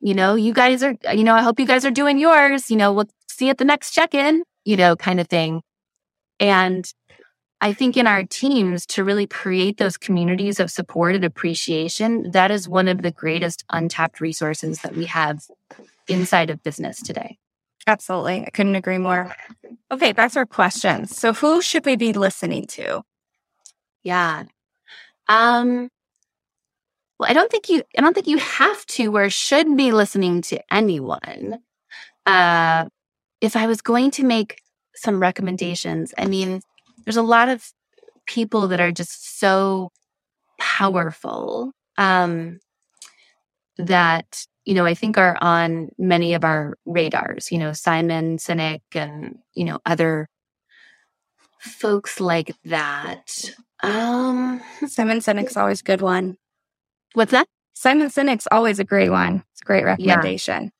you 0.00 0.14
know, 0.14 0.34
you 0.34 0.52
guys 0.52 0.82
are, 0.82 0.96
you 1.12 1.24
know, 1.24 1.34
I 1.34 1.42
hope 1.42 1.58
you 1.58 1.66
guys 1.66 1.84
are 1.84 1.90
doing 1.90 2.18
yours, 2.18 2.70
you 2.70 2.76
know, 2.76 2.92
we'll 2.92 3.08
see 3.28 3.50
at 3.50 3.58
the 3.58 3.64
next 3.64 3.90
check-in, 3.90 4.42
you 4.64 4.76
know, 4.76 4.96
kind 4.96 5.20
of 5.20 5.28
thing. 5.28 5.62
And 6.38 6.90
I 7.60 7.72
think 7.72 7.96
in 7.96 8.06
our 8.06 8.22
teams 8.22 8.84
to 8.86 9.02
really 9.02 9.26
create 9.26 9.78
those 9.78 9.96
communities 9.96 10.60
of 10.60 10.70
support 10.70 11.14
and 11.14 11.24
appreciation, 11.24 12.30
that 12.32 12.50
is 12.50 12.68
one 12.68 12.86
of 12.86 13.02
the 13.02 13.10
greatest 13.10 13.64
untapped 13.72 14.20
resources 14.20 14.80
that 14.82 14.94
we 14.94 15.06
have 15.06 15.40
inside 16.06 16.50
of 16.50 16.62
business 16.62 17.02
today. 17.02 17.38
Absolutely. 17.86 18.44
I 18.46 18.50
couldn't 18.50 18.74
agree 18.74 18.98
more. 18.98 19.34
Okay, 19.92 20.12
to 20.12 20.36
our 20.36 20.46
questions. 20.46 21.16
So 21.16 21.32
who 21.32 21.62
should 21.62 21.86
we 21.86 21.96
be 21.96 22.12
listening 22.12 22.66
to? 22.68 23.02
Yeah. 24.02 24.44
Um 25.28 25.90
well, 27.18 27.30
I 27.30 27.32
don't 27.32 27.50
think 27.50 27.68
you 27.68 27.82
I 27.96 28.00
don't 28.02 28.14
think 28.14 28.26
you 28.26 28.38
have 28.38 28.84
to 28.86 29.16
or 29.16 29.30
should 29.30 29.76
be 29.76 29.92
listening 29.92 30.42
to 30.42 30.60
anyone. 30.72 31.58
Uh 32.26 32.86
if 33.40 33.56
I 33.56 33.66
was 33.66 33.82
going 33.82 34.10
to 34.12 34.24
make 34.24 34.62
some 34.96 35.20
recommendations, 35.20 36.14
I 36.18 36.26
mean, 36.26 36.62
there's 37.04 37.16
a 37.18 37.22
lot 37.22 37.48
of 37.50 37.72
people 38.26 38.68
that 38.68 38.80
are 38.80 38.92
just 38.92 39.38
so 39.40 39.90
powerful 40.60 41.72
um, 41.98 42.60
that 43.78 44.46
you 44.66 44.74
know 44.74 44.84
I 44.84 44.94
think 44.94 45.16
are 45.16 45.38
on 45.40 45.88
many 45.96 46.34
of 46.34 46.44
our 46.44 46.76
radars. 46.84 47.50
You 47.50 47.58
know, 47.58 47.72
Simon 47.72 48.36
Sinek 48.36 48.82
and 48.92 49.38
you 49.54 49.64
know 49.64 49.78
other 49.86 50.28
folks 51.58 52.20
like 52.20 52.54
that. 52.64 53.50
Um, 53.82 54.60
Simon 54.86 55.18
Sinek's 55.18 55.56
always 55.56 55.80
a 55.80 55.84
good 55.84 56.02
one. 56.02 56.36
What's 57.14 57.32
that? 57.32 57.48
Simon 57.72 58.08
Sinek's 58.08 58.48
always 58.50 58.78
a 58.78 58.84
great 58.84 59.10
one. 59.10 59.44
It's 59.52 59.62
a 59.62 59.64
great 59.64 59.84
recommendation. 59.84 60.64
Yeah. 60.64 60.70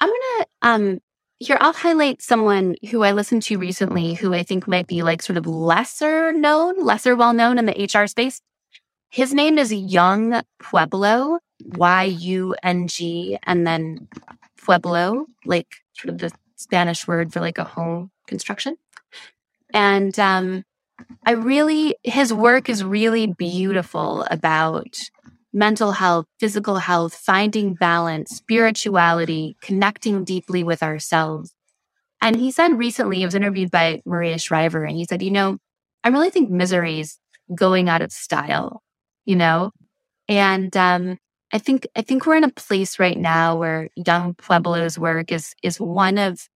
I'm 0.00 0.08
gonna 0.08 0.46
um 0.62 1.00
here, 1.40 1.58
I'll 1.60 1.72
highlight 1.72 2.22
someone 2.22 2.76
who 2.90 3.02
I 3.02 3.12
listened 3.12 3.42
to 3.44 3.58
recently 3.58 4.14
who 4.14 4.32
I 4.32 4.42
think 4.42 4.66
might 4.66 4.86
be 4.86 5.02
like 5.02 5.20
sort 5.20 5.36
of 5.36 5.46
lesser 5.46 6.32
known, 6.32 6.82
lesser 6.82 7.16
well 7.16 7.32
known 7.32 7.58
in 7.58 7.66
the 7.66 7.90
HR 7.92 8.06
space. 8.06 8.40
His 9.10 9.34
name 9.34 9.58
is 9.58 9.72
Yung 9.72 10.40
Pueblo, 10.58 11.38
Y 11.62 12.04
U 12.04 12.54
N 12.62 12.88
G, 12.88 13.38
and 13.44 13.66
then 13.66 14.08
Pueblo, 14.56 15.26
like 15.44 15.68
sort 15.92 16.12
of 16.14 16.18
the 16.18 16.32
Spanish 16.56 17.06
word 17.06 17.32
for 17.32 17.40
like 17.40 17.58
a 17.58 17.64
home 17.64 18.10
construction. 18.26 18.76
And 19.72 20.18
um, 20.18 20.64
I 21.26 21.32
really, 21.32 21.96
his 22.02 22.32
work 22.32 22.68
is 22.68 22.84
really 22.84 23.26
beautiful 23.26 24.26
about 24.30 24.96
mental 25.52 25.92
health, 25.92 26.26
physical 26.40 26.76
health, 26.76 27.14
finding 27.14 27.74
balance, 27.74 28.30
spirituality, 28.30 29.56
connecting 29.60 30.24
deeply 30.24 30.64
with 30.64 30.82
ourselves. 30.82 31.54
And 32.20 32.36
he 32.36 32.50
said 32.50 32.78
recently, 32.78 33.18
he 33.18 33.24
was 33.24 33.34
interviewed 33.34 33.70
by 33.70 34.00
Maria 34.06 34.38
Shriver, 34.38 34.84
and 34.84 34.96
he 34.96 35.04
said, 35.04 35.22
you 35.22 35.30
know, 35.30 35.58
I 36.02 36.08
really 36.08 36.30
think 36.30 36.50
misery 36.50 37.00
is 37.00 37.18
going 37.54 37.88
out 37.88 38.02
of 38.02 38.12
style, 38.12 38.82
you 39.24 39.36
know? 39.36 39.72
And 40.28 40.74
um, 40.76 41.18
I 41.54 41.58
think 41.58 41.86
I 41.96 42.02
think 42.02 42.26
we're 42.26 42.36
in 42.36 42.44
a 42.44 42.50
place 42.50 42.98
right 42.98 43.16
now 43.16 43.56
where 43.56 43.88
Yung 43.96 44.34
Pueblo's 44.34 44.98
work 44.98 45.32
is 45.32 45.54
is 45.62 45.80
one 45.80 46.18
of 46.18 46.48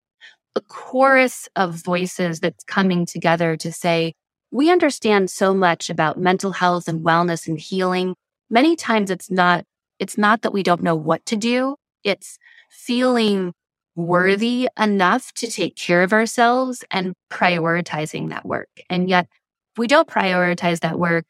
a 0.56 0.61
chorus 0.61 1.48
of 1.56 1.76
voices 1.76 2.40
that's 2.40 2.64
coming 2.64 3.06
together 3.06 3.56
to 3.58 3.72
say, 3.72 4.12
we 4.50 4.70
understand 4.70 5.30
so 5.30 5.54
much 5.54 5.88
about 5.88 6.18
mental 6.18 6.52
health 6.52 6.88
and 6.88 7.04
wellness 7.04 7.46
and 7.46 7.61
healing 7.61 8.16
many 8.50 8.76
times 8.76 9.11
it's 9.11 9.30
not, 9.30 9.64
it's 9.98 10.18
not 10.18 10.42
that 10.42 10.52
we 10.52 10.62
don't 10.62 10.82
know 10.82 10.96
what 10.96 11.24
to 11.26 11.37
do. 11.37 11.76
It's 12.04 12.38
feeling 12.70 13.52
worthy 13.94 14.68
enough 14.78 15.32
to 15.34 15.50
take 15.50 15.76
care 15.76 16.02
of 16.02 16.12
ourselves 16.12 16.84
and 16.90 17.14
prioritizing 17.30 18.30
that 18.30 18.46
work. 18.46 18.68
And 18.88 19.08
yet 19.08 19.26
if 19.72 19.78
we 19.78 19.87
don't 19.87 20.08
prioritize 20.08 20.80
that 20.80 20.98
work, 20.98 21.26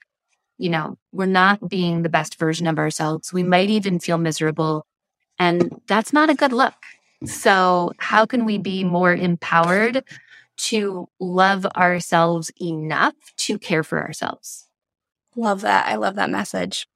you 0.58 0.68
know, 0.68 0.98
we're 1.12 1.26
not 1.26 1.68
being 1.68 2.02
the 2.02 2.08
best 2.08 2.38
version 2.38 2.66
of 2.66 2.78
ourselves. 2.78 3.32
We 3.32 3.42
might 3.42 3.70
even 3.70 4.00
feel 4.00 4.18
miserable. 4.18 4.84
And 5.38 5.80
that's 5.86 6.12
not 6.12 6.30
a 6.30 6.34
good 6.34 6.52
look. 6.52 6.74
So 7.24 7.92
how 7.98 8.26
can 8.26 8.44
we 8.44 8.58
be 8.58 8.84
more 8.84 9.14
empowered 9.14 10.04
to 10.58 11.08
love 11.20 11.64
ourselves 11.76 12.50
enough 12.60 13.14
to 13.36 13.58
care 13.58 13.84
for 13.84 14.02
ourselves? 14.02 14.66
Love 15.36 15.60
that. 15.62 15.86
I 15.86 15.94
love 15.96 16.16
that 16.16 16.30
message. 16.30 16.86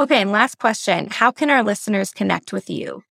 Okay, 0.00 0.22
and 0.22 0.32
last 0.32 0.58
question. 0.58 1.08
How 1.10 1.30
can 1.30 1.50
our 1.50 1.62
listeners 1.62 2.10
connect 2.10 2.52
with 2.52 2.68
you? 2.68 3.04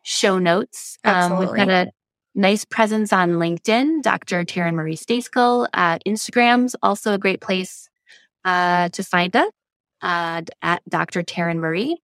show 0.03 0.39
notes. 0.39 0.99
Um, 1.05 1.39
we've 1.39 1.55
got 1.55 1.69
a 1.69 1.93
nice 2.35 2.65
presence 2.65 3.13
on 3.13 3.33
LinkedIn, 3.33 4.03
Dr. 4.03 4.45
Taryn 4.45 4.75
Marie 4.75 4.97
Stejskal. 4.97 5.69
Uh, 5.73 5.99
Instagram's 6.07 6.75
also 6.83 7.13
a 7.13 7.19
great 7.19 7.41
place 7.41 7.89
uh, 8.45 8.89
to 8.91 9.03
find 9.03 9.35
us 9.37 9.51
uh, 10.01 10.43
at 10.63 10.83
Dr. 10.89 11.23
Taryn 11.23 11.59
Marie. 11.59 11.99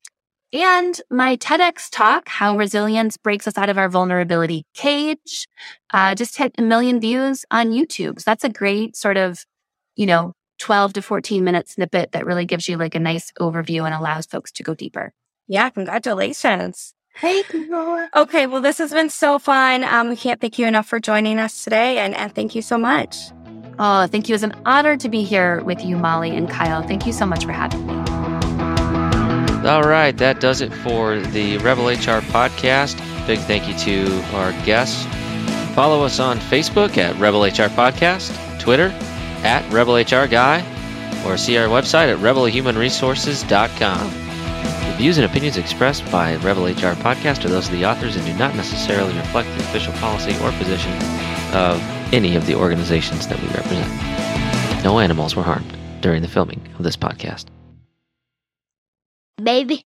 And 0.53 1.01
my 1.11 1.37
TEDx 1.37 1.89
talk, 1.91 2.29
How 2.29 2.57
Resilience 2.57 3.17
Breaks 3.17 3.49
Us 3.49 3.59
Out 3.59 3.69
of 3.69 3.77
Our 3.77 3.89
Vulnerability 3.89 4.65
Cage, 4.73 5.49
uh, 5.93 6.15
just 6.15 6.37
hit 6.37 6.55
a 6.59 6.63
million 6.63 7.01
views 7.01 7.45
on 7.51 7.73
YouTube. 7.73 8.21
So 8.21 8.25
that's 8.27 8.45
a 8.45 8.49
great 8.49 8.95
sort 8.95 9.17
of, 9.17 9.45
you 9.97 10.07
know, 10.07 10.33
12 10.61 10.93
to 10.93 11.03
14 11.03 11.43
minute 11.43 11.69
snippet 11.69 12.13
that 12.13 12.25
really 12.25 12.45
gives 12.45 12.69
you 12.69 12.77
like 12.77 12.95
a 12.95 13.01
nice 13.01 13.33
overview 13.41 13.85
and 13.85 13.95
allows 13.95 14.27
folks 14.27 14.53
to 14.53 14.63
go 14.63 14.75
deeper. 14.75 15.13
Yeah, 15.49 15.71
congratulations. 15.71 16.95
Thank 17.21 17.53
you. 17.53 18.09
Okay, 18.15 18.47
well, 18.47 18.61
this 18.61 18.79
has 18.79 18.93
been 18.93 19.11
so 19.11 19.39
fun. 19.39 19.85
Um, 19.85 20.09
we 20.09 20.17
can't 20.17 20.41
thank 20.41 20.59
you 20.59 20.67
enough 20.67 20.87
for 20.87 21.01
joining 21.01 21.39
us 21.39 21.65
today, 21.65 21.99
and, 21.99 22.15
and 22.15 22.35
thank 22.35 22.55
you 22.55 22.63
so 22.63 22.77
much. 22.77 23.17
Oh, 23.79 24.07
thank 24.07 24.29
you. 24.29 24.35
It's 24.35 24.45
an 24.45 24.55
honor 24.67 24.97
to 24.97 25.09
be 25.09 25.23
here 25.23 25.63
with 25.65 25.85
you, 25.85 25.97
Molly 25.97 26.37
and 26.37 26.49
Kyle. 26.49 26.83
Thank 26.83 27.07
you 27.07 27.13
so 27.13 27.27
much 27.27 27.45
for 27.45 27.53
having 27.53 27.87
me. 27.87 27.95
All 29.69 29.83
right, 29.83 30.17
that 30.19 30.41
does 30.41 30.61
it 30.61 30.73
for 30.73 31.19
the 31.19 31.59
Rebel 31.59 31.87
HR 31.87 32.21
podcast. 32.31 32.97
Big 33.27 33.39
thank 33.41 33.67
you 33.67 33.75
to 33.79 34.23
our 34.35 34.53
guests. 34.65 35.07
Follow 35.75 36.05
us 36.05 36.21
on 36.21 36.39
Facebook 36.39 36.99
at 36.99 37.19
Rebel 37.19 37.43
HR 37.45 37.71
Podcast, 37.73 38.31
Twitter 38.61 38.91
at 39.43 39.69
Rebel 39.73 39.97
HR 39.97 40.29
Guy, 40.29 40.61
or 41.27 41.37
see 41.37 41.57
our 41.57 41.67
website 41.69 42.13
at 42.13 42.19
rebelhumanresources.com. 42.19 44.24
The 44.65 44.95
views 44.97 45.19
and 45.19 45.25
opinions 45.25 45.57
expressed 45.57 46.11
by 46.11 46.37
Rebel 46.37 46.65
HR 46.67 46.95
Podcast 46.97 47.45
are 47.45 47.49
those 47.49 47.67
of 47.67 47.73
the 47.73 47.85
authors 47.85 48.17
and 48.17 48.25
do 48.25 48.35
not 48.35 48.55
necessarily 48.55 49.15
reflect 49.17 49.49
the 49.57 49.65
official 49.65 49.93
policy 49.95 50.37
or 50.43 50.51
position 50.53 50.93
of 51.55 51.81
any 52.13 52.37
of 52.37 52.47
the 52.47 52.55
organizations 52.55 53.27
that 53.29 53.41
we 53.41 53.49
represent. 53.49 54.85
No 54.85 54.99
animals 54.99 55.37
were 55.37 55.43
harmed 55.43 55.77
during 56.01 56.23
the 56.23 56.29
filming 56.29 56.61
of 56.79 56.85
this 56.85 56.97
podcast 56.97 57.47
baby. 59.43 59.83